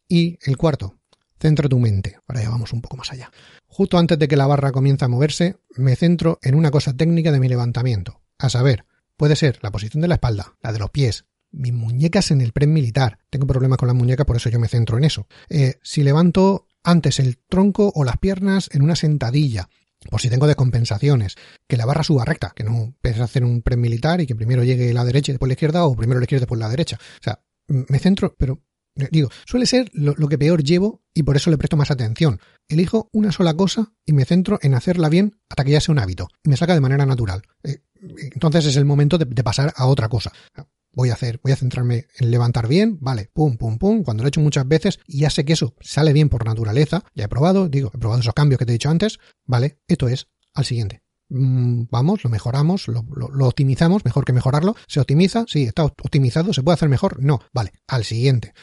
Y 0.07 0.37
el 0.43 0.57
cuarto, 0.57 0.97
centro 1.39 1.67
tu 1.67 1.79
mente. 1.79 2.17
Ahora 2.27 2.43
ya 2.43 2.49
vamos 2.49 2.71
un 2.71 2.81
poco 2.81 2.97
más 2.97 3.11
allá. 3.11 3.31
Justo 3.67 3.97
antes 3.97 4.17
de 4.17 4.27
que 4.27 4.37
la 4.37 4.47
barra 4.47 4.71
comience 4.71 5.05
a 5.05 5.09
moverse, 5.09 5.57
me 5.75 5.95
centro 5.95 6.39
en 6.41 6.55
una 6.55 6.71
cosa 6.71 6.93
técnica 6.93 7.31
de 7.31 7.39
mi 7.39 7.49
levantamiento. 7.49 8.21
A 8.37 8.49
saber, 8.49 8.85
puede 9.17 9.35
ser 9.35 9.59
la 9.61 9.71
posición 9.71 10.01
de 10.01 10.07
la 10.07 10.15
espalda, 10.15 10.55
la 10.61 10.71
de 10.71 10.79
los 10.79 10.89
pies, 10.89 11.25
mis 11.51 11.73
muñecas 11.73 12.31
en 12.31 12.41
el 12.41 12.51
press 12.51 12.69
militar. 12.69 13.19
Tengo 13.29 13.47
problemas 13.47 13.77
con 13.77 13.87
las 13.87 13.95
muñecas, 13.95 14.25
por 14.25 14.37
eso 14.37 14.49
yo 14.49 14.59
me 14.59 14.67
centro 14.67 14.97
en 14.97 15.03
eso. 15.03 15.27
Eh, 15.49 15.75
si 15.81 16.03
levanto 16.03 16.67
antes 16.83 17.19
el 17.19 17.37
tronco 17.37 17.91
o 17.95 18.03
las 18.03 18.17
piernas 18.17 18.69
en 18.73 18.81
una 18.81 18.95
sentadilla, 18.95 19.69
por 20.09 20.21
si 20.21 20.29
tengo 20.29 20.47
descompensaciones, 20.47 21.35
que 21.67 21.77
la 21.77 21.85
barra 21.85 22.03
suba 22.03 22.25
recta, 22.25 22.53
que 22.55 22.63
no 22.63 22.95
a 23.03 23.23
hacer 23.23 23.43
un 23.43 23.61
press 23.61 23.77
militar 23.77 24.21
y 24.21 24.27
que 24.27 24.35
primero 24.35 24.63
llegue 24.63 24.93
la 24.93 25.05
derecha 25.05 25.31
y 25.31 25.33
después 25.33 25.47
la 25.47 25.53
izquierda, 25.53 25.85
o 25.85 25.95
primero 25.95 26.19
la 26.19 26.23
izquierda 26.23 26.41
y 26.41 26.45
después 26.45 26.59
la 26.59 26.69
derecha. 26.69 26.97
O 26.97 27.23
sea, 27.23 27.43
me 27.67 27.99
centro, 27.99 28.33
pero 28.37 28.59
eh, 28.95 29.07
digo, 29.11 29.29
suele 29.45 29.65
ser 29.65 29.89
lo, 29.93 30.15
que 30.27 30.37
peor 30.37 30.63
llevo 30.63 31.03
y 31.13 31.23
por 31.23 31.35
eso 31.35 31.49
le 31.51 31.57
presto 31.57 31.77
más 31.77 31.91
atención. 31.91 32.39
Elijo 32.67 33.09
una 33.13 33.31
sola 33.31 33.53
cosa 33.53 33.93
y 34.05 34.13
me 34.13 34.25
centro 34.25 34.59
en 34.61 34.73
hacerla 34.73 35.09
bien 35.09 35.39
hasta 35.49 35.63
que 35.63 35.71
ya 35.71 35.81
sea 35.81 35.93
un 35.93 35.99
hábito 35.99 36.27
y 36.43 36.49
me 36.49 36.57
saca 36.57 36.73
de 36.73 36.81
manera 36.81 37.05
natural. 37.05 37.43
Eh, 37.63 37.83
entonces 38.33 38.65
es 38.65 38.75
el 38.75 38.85
momento 38.85 39.17
de, 39.17 39.43
pasar 39.43 39.73
a 39.75 39.85
otra 39.85 40.09
cosa 40.09 40.31
voy 40.93 41.09
a 41.09 41.13
hacer, 41.13 41.39
voy 41.43 41.51
a 41.51 41.55
centrarme 41.55 42.07
en 42.17 42.31
levantar 42.31 42.67
bien, 42.67 42.97
vale, 43.01 43.29
pum, 43.33 43.57
pum, 43.57 43.77
pum, 43.77 44.03
cuando 44.03 44.23
lo 44.23 44.27
he 44.27 44.29
hecho 44.29 44.41
muchas 44.41 44.67
veces 44.67 44.99
y 45.07 45.19
ya 45.19 45.29
sé 45.29 45.45
que 45.45 45.53
eso 45.53 45.75
sale 45.81 46.13
bien 46.13 46.29
por 46.29 46.45
naturaleza, 46.45 47.03
ya 47.15 47.25
he 47.25 47.27
probado, 47.27 47.69
digo, 47.69 47.91
he 47.93 47.97
probado 47.97 48.21
esos 48.21 48.33
cambios 48.33 48.59
que 48.59 48.65
te 48.65 48.71
he 48.71 48.73
dicho 48.73 48.89
antes, 48.89 49.19
vale, 49.45 49.79
esto 49.87 50.07
es 50.07 50.27
al 50.53 50.65
siguiente. 50.65 51.01
Mm, 51.29 51.83
vamos, 51.89 52.23
lo 52.25 52.29
mejoramos, 52.29 52.89
lo, 52.89 53.47
optimizamos, 53.47 54.03
mejor 54.03 54.25
que 54.25 54.33
mejorarlo, 54.33 54.75
se 54.87 54.99
optimiza, 54.99 55.45
sí, 55.47 55.63
está 55.63 55.85
optimizado, 55.85 56.51
se 56.51 56.61
puede 56.61 56.73
hacer 56.73 56.89
mejor, 56.89 57.23
no, 57.23 57.39
vale, 57.53 57.71
al 57.87 58.03
siguiente. 58.03 58.53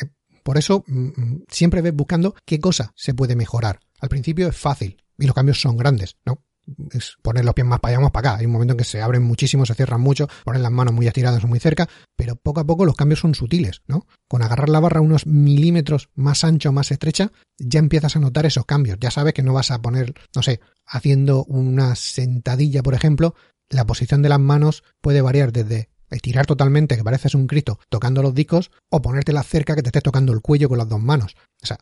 Eh, 0.00 0.06
por 0.42 0.58
eso 0.58 0.84
mm, 0.86 1.06
mm, 1.16 1.44
siempre 1.48 1.80
ves 1.80 1.94
buscando 1.94 2.34
qué 2.44 2.60
cosa 2.60 2.92
se 2.96 3.14
puede 3.14 3.34
mejorar. 3.34 3.80
Al 4.00 4.10
principio 4.10 4.48
es 4.48 4.56
fácil 4.56 5.02
y 5.18 5.26
los 5.26 5.34
cambios 5.34 5.60
son 5.60 5.76
grandes, 5.76 6.16
¿no? 6.26 6.44
Es 6.92 7.16
poner 7.22 7.44
los 7.44 7.54
pies 7.54 7.66
más 7.66 7.80
para 7.80 7.94
allá, 7.94 8.02
más 8.02 8.10
para 8.10 8.30
acá. 8.30 8.40
Hay 8.40 8.46
un 8.46 8.52
momento 8.52 8.72
en 8.72 8.78
que 8.78 8.84
se 8.84 9.00
abren 9.00 9.22
muchísimo, 9.22 9.66
se 9.66 9.74
cierran 9.74 10.00
mucho, 10.00 10.28
ponen 10.44 10.62
las 10.62 10.72
manos 10.72 10.94
muy 10.94 11.06
estiradas 11.06 11.42
o 11.44 11.48
muy 11.48 11.60
cerca, 11.60 11.88
pero 12.16 12.36
poco 12.36 12.60
a 12.60 12.66
poco 12.66 12.84
los 12.84 12.96
cambios 12.96 13.20
son 13.20 13.34
sutiles, 13.34 13.82
¿no? 13.86 14.06
Con 14.28 14.42
agarrar 14.42 14.68
la 14.68 14.80
barra 14.80 15.00
unos 15.00 15.26
milímetros 15.26 16.10
más 16.14 16.44
ancho, 16.44 16.72
más 16.72 16.90
estrecha, 16.90 17.32
ya 17.58 17.78
empiezas 17.78 18.16
a 18.16 18.20
notar 18.20 18.46
esos 18.46 18.66
cambios. 18.66 18.98
Ya 19.00 19.10
sabes 19.10 19.34
que 19.34 19.42
no 19.42 19.52
vas 19.52 19.70
a 19.70 19.80
poner, 19.80 20.14
no 20.34 20.42
sé, 20.42 20.60
haciendo 20.86 21.44
una 21.44 21.94
sentadilla, 21.94 22.82
por 22.82 22.94
ejemplo, 22.94 23.34
la 23.70 23.86
posición 23.86 24.22
de 24.22 24.28
las 24.28 24.40
manos 24.40 24.82
puede 25.00 25.20
variar 25.20 25.52
desde 25.52 25.90
estirar 26.10 26.46
totalmente, 26.46 26.96
que 26.96 27.04
pareces 27.04 27.34
un 27.34 27.46
Cristo 27.46 27.78
tocando 27.90 28.22
los 28.22 28.34
discos, 28.34 28.70
o 28.88 29.02
ponértela 29.02 29.42
cerca 29.42 29.74
que 29.74 29.82
te 29.82 29.88
estés 29.88 30.02
tocando 30.02 30.32
el 30.32 30.40
cuello 30.40 30.68
con 30.68 30.78
las 30.78 30.88
dos 30.88 31.00
manos. 31.00 31.36
O 31.62 31.66
sea, 31.66 31.78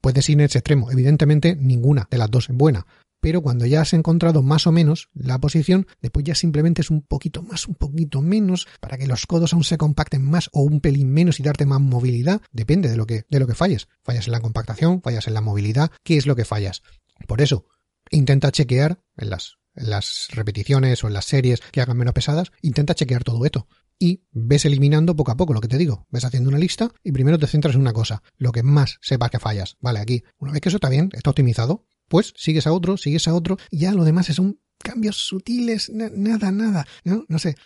puedes 0.00 0.28
ir 0.28 0.38
en 0.38 0.46
ese 0.46 0.58
extremo. 0.58 0.90
Evidentemente, 0.90 1.54
ninguna 1.54 2.08
de 2.10 2.18
las 2.18 2.30
dos 2.30 2.50
es 2.50 2.56
buena 2.56 2.86
pero 3.20 3.42
cuando 3.42 3.66
ya 3.66 3.80
has 3.80 3.92
encontrado 3.92 4.42
más 4.42 4.66
o 4.66 4.72
menos 4.72 5.08
la 5.14 5.38
posición, 5.38 5.86
después 6.00 6.24
ya 6.24 6.34
simplemente 6.34 6.82
es 6.82 6.90
un 6.90 7.02
poquito 7.02 7.42
más, 7.42 7.66
un 7.66 7.74
poquito 7.74 8.22
menos, 8.22 8.68
para 8.80 8.98
que 8.98 9.06
los 9.06 9.26
codos 9.26 9.52
aún 9.52 9.64
se 9.64 9.78
compacten 9.78 10.22
más 10.22 10.48
o 10.52 10.62
un 10.62 10.80
pelín 10.80 11.10
menos 11.10 11.40
y 11.40 11.42
darte 11.42 11.66
más 11.66 11.80
movilidad, 11.80 12.40
depende 12.52 12.88
de 12.88 12.96
lo 12.96 13.06
que, 13.06 13.24
de 13.28 13.40
lo 13.40 13.46
que 13.46 13.54
falles. 13.54 13.88
Fallas 14.02 14.26
en 14.26 14.32
la 14.32 14.40
compactación, 14.40 15.02
fallas 15.02 15.26
en 15.26 15.34
la 15.34 15.40
movilidad, 15.40 15.90
¿qué 16.04 16.16
es 16.16 16.26
lo 16.26 16.36
que 16.36 16.44
fallas? 16.44 16.82
Por 17.26 17.42
eso, 17.42 17.66
intenta 18.10 18.52
chequear 18.52 19.00
en 19.16 19.30
las, 19.30 19.58
en 19.74 19.90
las 19.90 20.28
repeticiones 20.32 21.02
o 21.04 21.08
en 21.08 21.14
las 21.14 21.24
series 21.24 21.60
que 21.72 21.80
hagan 21.80 21.96
menos 21.96 22.14
pesadas, 22.14 22.52
intenta 22.62 22.94
chequear 22.94 23.24
todo 23.24 23.44
esto. 23.44 23.66
Y 24.00 24.22
ves 24.30 24.64
eliminando 24.64 25.16
poco 25.16 25.32
a 25.32 25.36
poco 25.36 25.52
lo 25.52 25.60
que 25.60 25.66
te 25.66 25.76
digo. 25.76 26.06
Ves 26.10 26.24
haciendo 26.24 26.50
una 26.50 26.58
lista 26.58 26.92
y 27.02 27.10
primero 27.10 27.38
te 27.38 27.48
centras 27.48 27.74
en 27.74 27.80
una 27.80 27.92
cosa, 27.92 28.22
lo 28.36 28.52
que 28.52 28.62
más 28.62 28.98
sepas 29.02 29.30
que 29.30 29.40
fallas. 29.40 29.76
Vale, 29.80 29.98
aquí, 29.98 30.22
una 30.38 30.52
vez 30.52 30.60
que 30.60 30.68
eso 30.68 30.76
está 30.76 30.88
bien, 30.88 31.10
está 31.12 31.30
optimizado, 31.30 31.84
pues 32.08 32.34
sigues 32.36 32.66
a 32.66 32.72
otro, 32.72 32.96
sigues 32.96 33.28
a 33.28 33.34
otro, 33.34 33.58
y 33.70 33.80
ya 33.80 33.92
lo 33.92 34.04
demás 34.04 34.26
son 34.26 34.60
cambios 34.78 35.16
sutiles, 35.16 35.90
nada, 35.90 36.50
nada, 36.50 36.86
¿no? 37.04 37.38
Sé. 37.38 37.56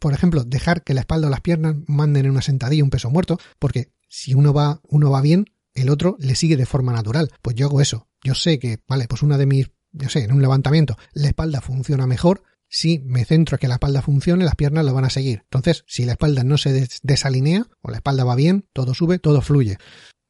Por 0.00 0.12
ejemplo, 0.12 0.44
dejar 0.44 0.84
que 0.84 0.92
la 0.92 1.00
espalda 1.00 1.28
o 1.28 1.30
las 1.30 1.40
piernas 1.40 1.76
manden 1.86 2.26
en 2.26 2.32
una 2.32 2.42
sentadilla 2.42 2.84
un 2.84 2.90
peso 2.90 3.10
muerto, 3.10 3.38
porque 3.58 3.92
si 4.08 4.34
uno 4.34 4.52
va, 4.52 4.80
uno 4.84 5.10
va 5.10 5.22
bien, 5.22 5.46
el 5.74 5.88
otro 5.88 6.16
le 6.18 6.34
sigue 6.34 6.56
de 6.56 6.66
forma 6.66 6.92
natural. 6.92 7.30
Pues 7.40 7.56
yo 7.56 7.66
hago 7.66 7.80
eso. 7.80 8.08
Yo 8.22 8.34
sé 8.34 8.58
que, 8.58 8.80
vale, 8.86 9.06
pues 9.08 9.22
una 9.22 9.38
de 9.38 9.46
mis, 9.46 9.70
yo 9.92 10.08
sé, 10.08 10.24
en 10.24 10.32
un 10.32 10.42
levantamiento, 10.42 10.98
la 11.12 11.28
espalda 11.28 11.60
funciona 11.60 12.06
mejor. 12.06 12.42
Si 12.68 12.98
me 12.98 13.24
centro 13.24 13.56
en 13.56 13.60
que 13.60 13.68
la 13.68 13.74
espalda 13.74 14.02
funcione, 14.02 14.44
las 14.44 14.56
piernas 14.56 14.84
lo 14.84 14.92
van 14.92 15.06
a 15.06 15.10
seguir. 15.10 15.40
Entonces, 15.44 15.84
si 15.86 16.04
la 16.04 16.12
espalda 16.12 16.44
no 16.44 16.58
se 16.58 16.86
desalinea 17.02 17.66
o 17.80 17.90
la 17.90 17.96
espalda 17.96 18.24
va 18.24 18.34
bien, 18.34 18.66
todo 18.74 18.92
sube, 18.92 19.18
todo 19.18 19.40
fluye. 19.40 19.78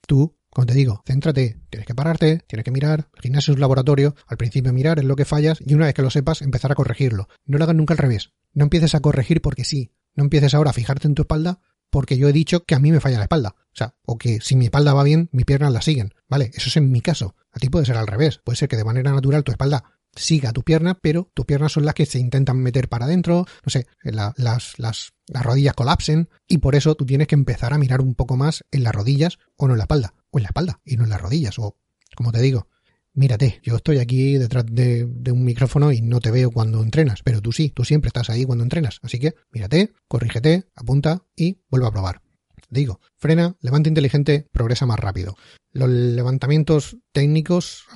Tú 0.06 0.37
como 0.50 0.66
te 0.66 0.74
digo, 0.74 1.02
céntrate, 1.06 1.60
tienes 1.70 1.86
que 1.86 1.94
pararte, 1.94 2.44
tienes 2.46 2.64
que 2.64 2.70
mirar, 2.70 3.08
el 3.14 3.22
gimnasio 3.22 3.52
es 3.52 3.56
un 3.56 3.60
laboratorio, 3.60 4.14
al 4.26 4.36
principio 4.36 4.72
mirar 4.72 4.98
es 4.98 5.04
lo 5.04 5.16
que 5.16 5.24
fallas 5.24 5.58
y 5.64 5.74
una 5.74 5.86
vez 5.86 5.94
que 5.94 6.02
lo 6.02 6.10
sepas 6.10 6.42
empezar 6.42 6.72
a 6.72 6.74
corregirlo. 6.74 7.28
No 7.44 7.58
lo 7.58 7.64
hagas 7.64 7.76
nunca 7.76 7.94
al 7.94 7.98
revés. 7.98 8.32
No 8.54 8.64
empieces 8.64 8.94
a 8.94 9.00
corregir 9.00 9.40
porque 9.42 9.64
sí. 9.64 9.92
No 10.14 10.24
empieces 10.24 10.54
ahora 10.54 10.70
a 10.70 10.74
fijarte 10.74 11.06
en 11.06 11.14
tu 11.14 11.22
espalda 11.22 11.60
porque 11.90 12.18
yo 12.18 12.28
he 12.28 12.32
dicho 12.32 12.64
que 12.64 12.74
a 12.74 12.78
mí 12.78 12.92
me 12.92 13.00
falla 13.00 13.18
la 13.18 13.24
espalda. 13.24 13.54
O 13.56 13.76
sea, 13.76 13.94
o 14.04 14.18
que 14.18 14.40
si 14.40 14.56
mi 14.56 14.66
espalda 14.66 14.94
va 14.94 15.04
bien, 15.04 15.28
mis 15.32 15.44
piernas 15.44 15.72
la 15.72 15.82
siguen. 15.82 16.12
Vale, 16.28 16.50
eso 16.54 16.68
es 16.68 16.76
en 16.76 16.90
mi 16.90 17.00
caso. 17.00 17.36
A 17.52 17.58
ti 17.58 17.68
puede 17.68 17.86
ser 17.86 17.96
al 17.96 18.06
revés. 18.06 18.40
Puede 18.42 18.56
ser 18.56 18.68
que 18.68 18.76
de 18.76 18.84
manera 18.84 19.12
natural 19.12 19.44
tu 19.44 19.52
espalda 19.52 19.84
siga 20.14 20.52
tu 20.52 20.62
pierna, 20.62 20.98
pero 21.00 21.30
tus 21.34 21.46
piernas 21.46 21.72
son 21.72 21.84
las 21.84 21.94
que 21.94 22.06
se 22.06 22.18
intentan 22.18 22.58
meter 22.58 22.88
para 22.88 23.04
adentro, 23.04 23.46
no 23.64 23.70
sé, 23.70 23.86
las, 24.02 24.34
las, 24.36 24.74
las 24.78 25.44
rodillas 25.44 25.74
colapsen 25.74 26.28
y 26.48 26.58
por 26.58 26.74
eso 26.74 26.94
tú 26.96 27.06
tienes 27.06 27.28
que 27.28 27.36
empezar 27.36 27.72
a 27.72 27.78
mirar 27.78 28.00
un 28.00 28.14
poco 28.14 28.36
más 28.36 28.64
en 28.72 28.82
las 28.82 28.94
rodillas 28.94 29.38
o 29.56 29.68
no 29.68 29.74
en 29.74 29.78
la 29.78 29.84
espalda 29.84 30.14
o 30.30 30.38
en 30.38 30.42
la 30.42 30.48
espalda 30.48 30.80
y 30.84 30.96
no 30.96 31.04
en 31.04 31.10
las 31.10 31.20
rodillas. 31.20 31.58
O, 31.58 31.76
como 32.16 32.32
te 32.32 32.40
digo, 32.40 32.68
mírate, 33.14 33.60
yo 33.62 33.76
estoy 33.76 33.98
aquí 33.98 34.38
detrás 34.38 34.64
de, 34.66 35.04
un 35.32 35.44
micrófono 35.44 35.92
y 35.92 36.00
no 36.00 36.20
te 36.20 36.30
veo 36.30 36.50
cuando 36.50 36.82
entrenas, 36.82 37.22
pero 37.22 37.40
tú 37.40 37.52
sí, 37.52 37.70
tú 37.70 37.84
siempre 37.84 38.08
estás 38.08 38.30
ahí 38.30 38.44
cuando 38.44 38.64
entrenas. 38.64 38.98
Así 39.02 39.18
que 39.18 39.34
mírate, 39.50 39.92
corrígete, 40.06 40.68
apunta 40.74 41.24
y 41.36 41.60
vuelve 41.70 41.86
a 41.86 41.92
probar. 41.92 42.22
Digo, 42.70 43.00
frena, 43.16 43.56
levanta 43.60 43.88
inteligente, 43.88 44.46
progresa 44.52 44.86
más 44.86 44.98
rápido. 44.98 45.36
Los 45.72 45.88
levantamientos 45.88 46.98
técnicos 47.12 47.86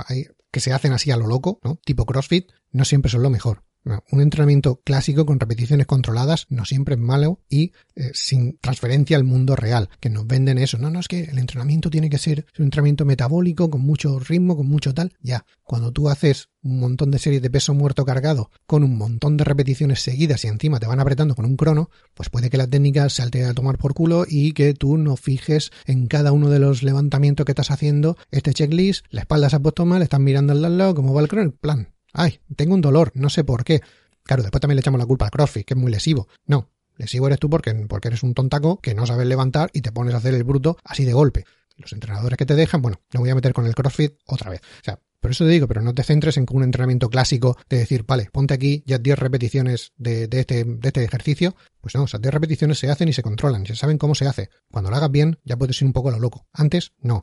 que 0.50 0.60
se 0.60 0.72
hacen 0.72 0.92
así 0.92 1.10
a 1.10 1.16
lo 1.16 1.26
loco, 1.26 1.60
¿no? 1.62 1.78
Tipo 1.84 2.06
CrossFit, 2.06 2.50
no 2.70 2.84
siempre 2.84 3.10
son 3.10 3.22
lo 3.22 3.30
mejor 3.30 3.64
un 3.84 4.20
entrenamiento 4.20 4.80
clásico 4.84 5.26
con 5.26 5.40
repeticiones 5.40 5.86
controladas 5.86 6.46
no 6.48 6.64
siempre 6.64 6.94
es 6.94 7.00
malo 7.00 7.40
y 7.48 7.72
eh, 7.96 8.10
sin 8.14 8.58
transferencia 8.58 9.16
al 9.16 9.24
mundo 9.24 9.56
real, 9.56 9.88
que 10.00 10.10
nos 10.10 10.26
venden 10.26 10.58
eso. 10.58 10.78
No, 10.78 10.90
no, 10.90 11.00
es 11.00 11.08
que 11.08 11.24
el 11.24 11.38
entrenamiento 11.38 11.90
tiene 11.90 12.08
que 12.08 12.18
ser 12.18 12.46
un 12.58 12.66
entrenamiento 12.66 13.04
metabólico, 13.04 13.70
con 13.70 13.80
mucho 13.80 14.18
ritmo, 14.18 14.56
con 14.56 14.68
mucho 14.68 14.94
tal. 14.94 15.12
Ya, 15.20 15.44
cuando 15.64 15.92
tú 15.92 16.08
haces 16.08 16.48
un 16.62 16.78
montón 16.78 17.10
de 17.10 17.18
series 17.18 17.42
de 17.42 17.50
peso 17.50 17.74
muerto 17.74 18.04
cargado 18.04 18.50
con 18.66 18.84
un 18.84 18.96
montón 18.96 19.36
de 19.36 19.44
repeticiones 19.44 20.00
seguidas 20.00 20.44
y 20.44 20.48
encima 20.48 20.78
te 20.78 20.86
van 20.86 21.00
apretando 21.00 21.34
con 21.34 21.44
un 21.44 21.56
crono, 21.56 21.90
pues 22.14 22.30
puede 22.30 22.50
que 22.50 22.56
la 22.56 22.68
técnica 22.68 23.08
salte 23.08 23.44
a 23.44 23.54
tomar 23.54 23.78
por 23.78 23.94
culo 23.94 24.24
y 24.28 24.52
que 24.52 24.74
tú 24.74 24.96
no 24.96 25.16
fijes 25.16 25.70
en 25.86 26.06
cada 26.06 26.32
uno 26.32 26.50
de 26.50 26.60
los 26.60 26.82
levantamientos 26.82 27.44
que 27.44 27.52
estás 27.52 27.70
haciendo 27.70 28.16
este 28.30 28.54
checklist, 28.54 29.04
la 29.10 29.22
espalda 29.22 29.50
se 29.50 29.56
ha 29.56 29.60
puesto 29.60 29.84
mal, 29.86 30.02
estás 30.02 30.20
mirando 30.20 30.52
al 30.52 30.78
lado, 30.78 30.94
cómo 30.94 31.12
va 31.12 31.20
el 31.20 31.28
crono, 31.28 31.52
plan, 31.60 31.91
Ay, 32.12 32.40
tengo 32.56 32.74
un 32.74 32.80
dolor, 32.80 33.12
no 33.14 33.30
sé 33.30 33.44
por 33.44 33.64
qué. 33.64 33.80
Claro, 34.22 34.42
después 34.42 34.60
también 34.60 34.76
le 34.76 34.80
echamos 34.80 34.98
la 35.00 35.06
culpa 35.06 35.24
al 35.26 35.30
CrossFit, 35.30 35.66
que 35.66 35.74
es 35.74 35.80
muy 35.80 35.90
lesivo. 35.90 36.28
No, 36.46 36.70
lesivo 36.96 37.26
eres 37.26 37.38
tú 37.38 37.50
porque, 37.50 37.74
porque 37.88 38.08
eres 38.08 38.22
un 38.22 38.34
tontaco 38.34 38.80
que 38.80 38.94
no 38.94 39.06
sabes 39.06 39.26
levantar 39.26 39.70
y 39.72 39.80
te 39.80 39.92
pones 39.92 40.14
a 40.14 40.18
hacer 40.18 40.34
el 40.34 40.44
bruto 40.44 40.76
así 40.84 41.04
de 41.04 41.12
golpe. 41.12 41.44
Los 41.76 41.92
entrenadores 41.92 42.36
que 42.36 42.46
te 42.46 42.54
dejan, 42.54 42.82
bueno, 42.82 43.00
no 43.12 43.20
voy 43.20 43.30
a 43.30 43.34
meter 43.34 43.52
con 43.52 43.66
el 43.66 43.74
CrossFit 43.74 44.12
otra 44.26 44.50
vez. 44.50 44.60
O 44.60 44.84
sea, 44.84 45.00
por 45.22 45.30
eso 45.30 45.44
te 45.44 45.50
digo, 45.50 45.68
pero 45.68 45.82
no 45.82 45.94
te 45.94 46.02
centres 46.02 46.36
en 46.36 46.46
un 46.50 46.64
entrenamiento 46.64 47.08
clásico 47.08 47.56
de 47.68 47.78
decir, 47.78 48.04
vale, 48.04 48.28
ponte 48.32 48.54
aquí 48.54 48.82
ya 48.86 48.98
10 48.98 49.18
repeticiones 49.20 49.92
de, 49.96 50.26
de, 50.26 50.40
este, 50.40 50.64
de 50.64 50.88
este 50.88 51.04
ejercicio. 51.04 51.54
Pues 51.80 51.94
no, 51.94 52.04
esas 52.04 52.20
10 52.20 52.34
repeticiones 52.34 52.78
se 52.80 52.90
hacen 52.90 53.08
y 53.08 53.12
se 53.12 53.22
controlan, 53.22 53.64
se 53.64 53.76
saben 53.76 53.98
cómo 53.98 54.16
se 54.16 54.26
hace. 54.26 54.50
Cuando 54.70 54.90
lo 54.90 54.96
hagas 54.96 55.12
bien, 55.12 55.38
ya 55.44 55.56
puedes 55.56 55.80
ir 55.80 55.86
un 55.86 55.92
poco 55.92 56.08
a 56.08 56.12
lo 56.12 56.18
loco. 56.18 56.48
Antes, 56.52 56.92
no. 56.98 57.22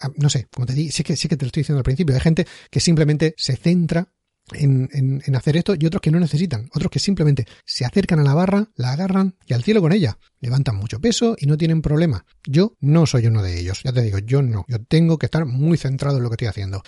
ah, 0.00 0.10
no 0.16 0.28
sé, 0.28 0.48
como 0.54 0.66
te 0.66 0.74
di, 0.74 0.90
sí 0.90 1.02
que, 1.02 1.16
sí 1.16 1.28
que 1.28 1.36
te 1.38 1.46
lo 1.46 1.48
estoy 1.48 1.62
diciendo 1.62 1.78
al 1.78 1.84
principio, 1.84 2.14
hay 2.14 2.20
gente 2.20 2.46
que 2.70 2.78
simplemente 2.78 3.34
se 3.38 3.56
centra 3.56 4.12
en, 4.54 5.20
hacer 5.34 5.56
esto 5.56 5.74
y 5.78 5.86
otros 5.86 6.00
que 6.00 6.10
no 6.10 6.20
necesitan, 6.20 6.68
otros 6.74 6.90
que 6.90 6.98
simplemente 6.98 7.46
se 7.64 7.84
acercan 7.84 8.20
a 8.20 8.24
la 8.24 8.34
barra, 8.34 8.68
la 8.76 8.92
agarran 8.92 9.36
y 9.46 9.54
al 9.54 9.62
cielo 9.62 9.80
con 9.80 9.92
ella. 9.92 10.18
Levantan 10.40 10.76
mucho 10.76 11.00
peso 11.00 11.36
y 11.38 11.46
no 11.46 11.56
tienen 11.56 11.82
problema. 11.82 12.24
Yo 12.46 12.76
no 12.80 13.06
soy 13.06 13.26
uno 13.26 13.42
de 13.42 13.60
ellos, 13.60 13.82
ya 13.84 13.92
te 13.92 14.02
digo, 14.02 14.18
yo 14.18 14.42
no. 14.42 14.64
Yo 14.68 14.82
tengo 14.84 15.18
que 15.18 15.26
estar 15.26 15.44
muy 15.46 15.76
centrado 15.78 16.16
en 16.16 16.22
lo 16.22 16.30
que 16.30 16.34
estoy 16.34 16.48
haciendo. 16.48 16.82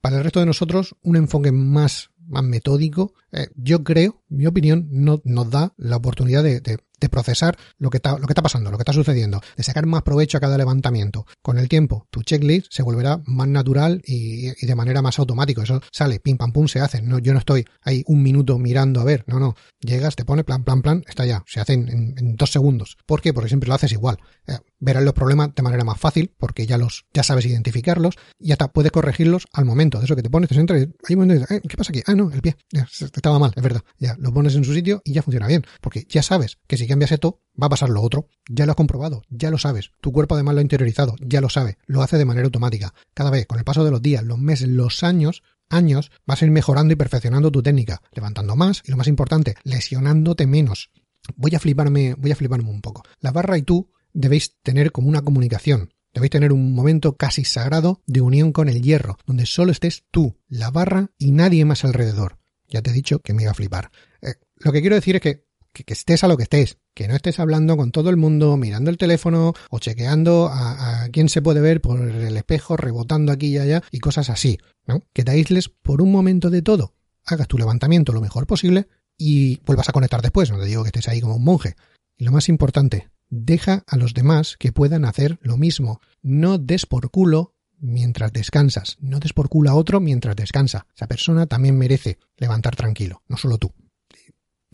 Para 0.00 0.18
el 0.18 0.24
resto 0.24 0.40
de 0.40 0.46
nosotros, 0.46 0.94
un 1.02 1.16
enfoque 1.16 1.50
más, 1.52 2.10
más 2.26 2.44
metódico, 2.44 3.14
eh, 3.32 3.48
yo 3.56 3.82
creo, 3.82 4.22
mi 4.28 4.46
opinión, 4.46 4.88
no, 4.90 5.20
nos 5.24 5.50
da 5.50 5.74
la 5.76 5.96
oportunidad 5.96 6.44
de 6.44 6.60
procesar 7.10 7.56
lo 7.78 7.90
que, 7.90 7.98
está, 7.98 8.18
lo 8.18 8.26
que 8.26 8.32
está 8.32 8.42
pasando, 8.42 8.70
lo 8.70 8.78
que 8.78 8.82
está 8.82 8.92
sucediendo, 8.92 9.40
de 9.56 9.62
sacar 9.62 9.86
más 9.86 10.02
provecho 10.02 10.38
a 10.38 10.40
cada 10.40 10.56
levantamiento. 10.56 11.26
Con 11.42 11.58
el 11.58 11.68
tiempo, 11.68 12.06
tu 12.10 12.22
checklist 12.22 12.66
se 12.70 12.82
volverá 12.82 13.20
más 13.26 13.48
natural 13.48 14.02
y, 14.04 14.66
de 14.66 14.74
manera 14.74 15.02
más 15.02 15.18
automática. 15.18 15.62
Eso 15.62 15.80
sale, 15.92 16.20
pim 16.20 16.36
pam 16.36 16.52
pum, 16.52 16.68
se 16.68 16.80
hace. 16.80 17.02
No, 17.02 17.18
yo 17.18 17.32
no 17.32 17.38
estoy 17.38 17.64
ahí 17.82 18.02
un 18.06 18.22
minuto 18.22 18.58
mirando 18.58 19.00
a 19.00 19.04
ver, 19.04 19.24
no, 19.26 19.38
no. 19.38 19.54
Llegas, 19.80 20.16
te 20.16 20.24
pone 20.24 20.44
plan, 20.44 20.64
plan, 20.64 20.82
plan, 20.82 21.04
está 21.06 21.26
ya. 21.26 21.42
Se 21.46 21.60
hace 21.60 21.74
en, 21.74 22.36
dos 22.36 22.50
segundos. 22.50 22.96
¿Por 23.06 23.20
qué? 23.20 23.32
Porque 23.32 23.48
siempre 23.48 23.68
lo 23.68 23.74
haces 23.74 23.92
igual. 23.92 24.18
Verás 24.78 25.02
los 25.04 25.14
problemas 25.14 25.54
de 25.54 25.62
manera 25.62 25.84
más 25.84 25.98
fácil 25.98 26.34
porque 26.36 26.66
ya 26.66 26.76
los, 26.76 27.06
ya 27.12 27.22
sabes 27.22 27.46
identificarlos 27.46 28.16
y 28.38 28.52
hasta 28.52 28.68
puedes 28.68 28.92
corregirlos 28.92 29.46
al 29.52 29.64
momento. 29.64 29.98
De 29.98 30.04
eso 30.04 30.16
que 30.16 30.22
te 30.22 30.30
pones, 30.30 30.48
te 30.48 30.54
centras 30.54 30.80
y 30.80 30.82
hay 30.82 31.14
un 31.14 31.20
momento 31.26 31.54
eh, 31.54 31.60
¿qué 31.66 31.76
pasa 31.76 31.92
aquí? 31.92 32.02
Ah, 32.06 32.14
no, 32.14 32.30
el 32.30 32.42
pie. 32.42 32.56
estaba 33.00 33.38
mal, 33.38 33.52
es 33.56 33.62
verdad. 33.62 33.82
Ya, 33.98 34.16
lo 34.18 34.32
pones 34.32 34.54
en 34.54 34.64
su 34.64 34.74
sitio 34.74 35.02
y 35.04 35.12
ya 35.12 35.22
funciona 35.22 35.46
bien. 35.46 35.64
Porque 35.80 36.06
ya 36.08 36.22
sabes 36.22 36.58
que 36.66 36.76
si 36.76 36.86
cambias 36.86 37.12
esto, 37.12 37.40
va 37.60 37.66
a 37.66 37.70
pasar 37.70 37.88
lo 37.88 38.02
otro. 38.02 38.28
Ya 38.48 38.66
lo 38.66 38.72
has 38.72 38.76
comprobado, 38.76 39.22
ya 39.30 39.50
lo 39.50 39.58
sabes. 39.58 39.90
Tu 40.00 40.12
cuerpo 40.12 40.34
además 40.34 40.54
lo 40.54 40.58
ha 40.58 40.62
interiorizado, 40.62 41.16
ya 41.20 41.40
lo 41.40 41.48
sabe. 41.48 41.78
Lo 41.86 42.02
hace 42.02 42.18
de 42.18 42.24
manera 42.24 42.44
automática. 42.44 42.92
Cada 43.14 43.30
vez, 43.30 43.46
con 43.46 43.58
el 43.58 43.64
paso 43.64 43.84
de 43.84 43.90
los 43.90 44.02
días, 44.02 44.24
los 44.24 44.38
meses, 44.38 44.68
los 44.68 45.02
años, 45.02 45.42
años, 45.68 46.10
vas 46.26 46.42
a 46.42 46.44
ir 46.44 46.50
mejorando 46.50 46.92
y 46.92 46.96
perfeccionando 46.96 47.50
tu 47.50 47.62
técnica, 47.62 48.02
levantando 48.12 48.56
más 48.56 48.82
y 48.84 48.90
lo 48.90 48.96
más 48.96 49.08
importante, 49.08 49.56
lesionándote 49.64 50.46
menos. 50.46 50.90
Voy 51.34 51.54
a 51.54 51.60
fliparme, 51.60 52.14
voy 52.14 52.30
a 52.30 52.36
fliparme 52.36 52.70
un 52.70 52.80
poco. 52.80 53.02
La 53.20 53.32
barra 53.32 53.58
y 53.58 53.62
tú 53.62 53.90
debéis 54.16 54.56
tener 54.62 54.92
como 54.92 55.08
una 55.08 55.22
comunicación. 55.22 55.92
Debéis 56.12 56.30
tener 56.30 56.52
un 56.52 56.74
momento 56.74 57.16
casi 57.16 57.44
sagrado 57.44 58.02
de 58.06 58.22
unión 58.22 58.52
con 58.52 58.68
el 58.68 58.80
hierro, 58.80 59.18
donde 59.26 59.44
solo 59.44 59.70
estés 59.70 60.04
tú, 60.10 60.38
la 60.48 60.70
barra 60.70 61.10
y 61.18 61.30
nadie 61.30 61.64
más 61.64 61.84
alrededor. 61.84 62.38
Ya 62.68 62.80
te 62.82 62.90
he 62.90 62.94
dicho 62.94 63.20
que 63.20 63.34
me 63.34 63.42
iba 63.42 63.50
a 63.50 63.54
flipar. 63.54 63.90
Eh, 64.22 64.34
lo 64.56 64.72
que 64.72 64.80
quiero 64.80 64.96
decir 64.96 65.16
es 65.16 65.22
que 65.22 65.46
que, 65.84 65.92
estés 65.92 66.24
a 66.24 66.28
lo 66.28 66.36
que 66.36 66.44
estés, 66.44 66.78
que 66.94 67.08
no 67.08 67.14
estés 67.14 67.38
hablando 67.38 67.76
con 67.76 67.90
todo 67.90 68.10
el 68.10 68.16
mundo, 68.16 68.56
mirando 68.56 68.90
el 68.90 68.96
teléfono 68.96 69.52
o 69.70 69.78
chequeando 69.78 70.48
a, 70.50 71.08
quién 71.12 71.28
se 71.28 71.42
puede 71.42 71.60
ver 71.60 71.80
por 71.80 72.00
el 72.00 72.36
espejo, 72.36 72.76
rebotando 72.76 73.32
aquí 73.32 73.48
y 73.48 73.58
allá 73.58 73.82
y 73.90 73.98
cosas 73.98 74.30
así, 74.30 74.58
¿no? 74.86 75.02
Que 75.12 75.24
te 75.24 75.32
aísles 75.32 75.68
por 75.68 76.00
un 76.00 76.12
momento 76.12 76.50
de 76.50 76.62
todo, 76.62 76.94
hagas 77.24 77.48
tu 77.48 77.58
levantamiento 77.58 78.12
lo 78.12 78.20
mejor 78.20 78.46
posible 78.46 78.88
y 79.18 79.60
vuelvas 79.66 79.88
a 79.88 79.92
conectar 79.92 80.22
después, 80.22 80.50
no 80.50 80.58
te 80.58 80.66
digo 80.66 80.82
que 80.82 80.88
estés 80.88 81.08
ahí 81.08 81.20
como 81.20 81.36
un 81.36 81.44
monje. 81.44 81.76
Y 82.16 82.24
lo 82.24 82.32
más 82.32 82.48
importante, 82.48 83.10
deja 83.28 83.84
a 83.86 83.96
los 83.96 84.14
demás 84.14 84.56
que 84.58 84.72
puedan 84.72 85.04
hacer 85.04 85.38
lo 85.42 85.56
mismo. 85.56 86.00
No 86.22 86.58
des 86.58 86.86
por 86.86 87.10
culo 87.10 87.54
mientras 87.78 88.32
descansas. 88.32 88.96
No 89.00 89.20
des 89.20 89.32
por 89.32 89.48
culo 89.48 89.70
a 89.70 89.74
otro 89.74 90.00
mientras 90.00 90.36
descansa. 90.36 90.86
Esa 90.94 91.06
persona 91.06 91.46
también 91.46 91.78
merece 91.78 92.18
levantar 92.36 92.76
tranquilo, 92.76 93.22
no 93.28 93.36
solo 93.36 93.58
tú 93.58 93.72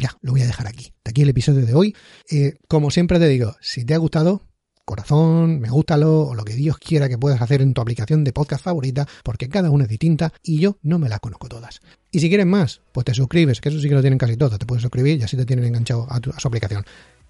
ya, 0.03 0.19
lo 0.21 0.33
voy 0.33 0.43
a 0.43 0.47
dejar 0.47 0.67
aquí. 0.67 0.93
De 1.05 1.11
aquí 1.11 1.23
el 1.23 1.29
episodio 1.29 1.65
de 1.65 1.75
hoy. 1.75 1.97
Eh, 2.31 2.55
como 2.69 2.91
siempre 2.91 3.19
te 3.19 3.29
digo, 3.29 3.55
si 3.61 3.85
te 3.85 3.95
ha 3.95 3.99
gustado, 3.99 4.43
corazón, 4.85 5.61
me 5.61 5.71
gustalo 5.71 6.23
o 6.23 6.35
lo 6.35 6.45
que 6.45 6.55
Dios 6.55 6.79
quiera 6.79 7.09
que 7.09 7.19
puedas 7.19 7.41
hacer 7.41 7.63
en 7.63 7.73
tu 7.73 7.81
aplicación 7.81 8.25
de 8.25 8.33
podcast 8.33 8.65
favorita, 8.65 9.07
porque 9.23 9.49
cada 9.49 9.71
una 9.71 9.85
es 9.85 9.91
distinta 9.91 10.33
y 10.43 10.59
yo 10.59 10.79
no 10.83 10.99
me 10.99 11.09
la 11.09 11.21
conozco 11.21 11.49
todas. 11.49 11.81
Y 12.11 12.21
si 12.21 12.29
quieres 12.29 12.47
más, 12.47 12.83
pues 12.93 13.05
te 13.05 13.15
suscribes, 13.15 13.61
que 13.61 13.69
eso 13.69 13.81
sí 13.81 13.89
que 13.89 13.95
lo 13.95 14.01
tienen 14.01 14.19
casi 14.19 14.37
todas, 14.37 14.59
te 14.59 14.67
puedes 14.67 14.83
suscribir 14.83 15.21
y 15.21 15.23
así 15.23 15.37
te 15.37 15.47
tienen 15.47 15.65
enganchado 15.67 16.07
a, 16.11 16.17
a 16.17 16.41
su 16.41 16.49
aplicación. 16.49 16.85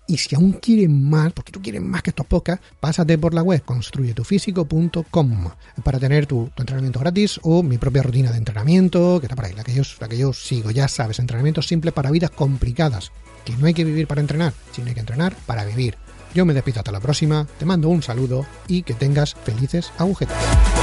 Y 0.06 0.18
si 0.18 0.34
aún 0.34 0.52
quieren 0.52 1.08
más, 1.08 1.32
porque 1.32 1.52
tú 1.52 1.62
quieres 1.62 1.80
más 1.80 2.02
que 2.02 2.10
estos 2.10 2.26
podcasts, 2.26 2.64
pásate 2.80 3.16
por 3.18 3.34
la 3.34 3.42
web 3.42 3.62
construyetufísico.com 3.62 5.50
para 5.84 5.98
tener 5.98 6.26
tu, 6.26 6.50
entrenamiento 6.56 7.00
gratis 7.00 7.40
o 7.42 7.62
mi 7.62 7.78
propia 7.78 8.02
rutina 8.02 8.30
de 8.30 8.38
entrenamiento, 8.38 9.20
que 9.20 9.26
está 9.26 9.36
por 9.36 9.44
ahí, 9.44 9.54
la 9.54 9.64
que, 9.64 9.72
yo, 9.74 9.82
la 10.00 10.08
que 10.08 10.18
yo 10.18 10.32
sigo, 10.32 10.70
ya 10.70 10.88
sabes, 10.88 11.18
entrenamiento 11.18 11.62
simple 11.62 11.92
para 11.92 12.10
vidas 12.10 12.30
complicadas, 12.30 13.12
que 13.44 13.56
no 13.56 13.66
hay 13.66 13.74
que 13.74 13.84
vivir 13.84 14.06
para 14.06 14.20
entrenar, 14.20 14.52
sino 14.72 14.88
hay 14.88 14.94
que 14.94 15.00
entrenar 15.00 15.36
para 15.46 15.64
vivir. 15.64 15.96
Yo 16.34 16.44
me 16.46 16.54
despido 16.54 16.80
hasta 16.80 16.92
la 16.92 17.00
próxima, 17.00 17.46
te 17.58 17.64
mando 17.64 17.88
un 17.88 18.02
saludo 18.02 18.46
y 18.66 18.82
que 18.82 18.94
tengas 18.94 19.34
felices 19.34 19.92
agujetas. 19.98 20.81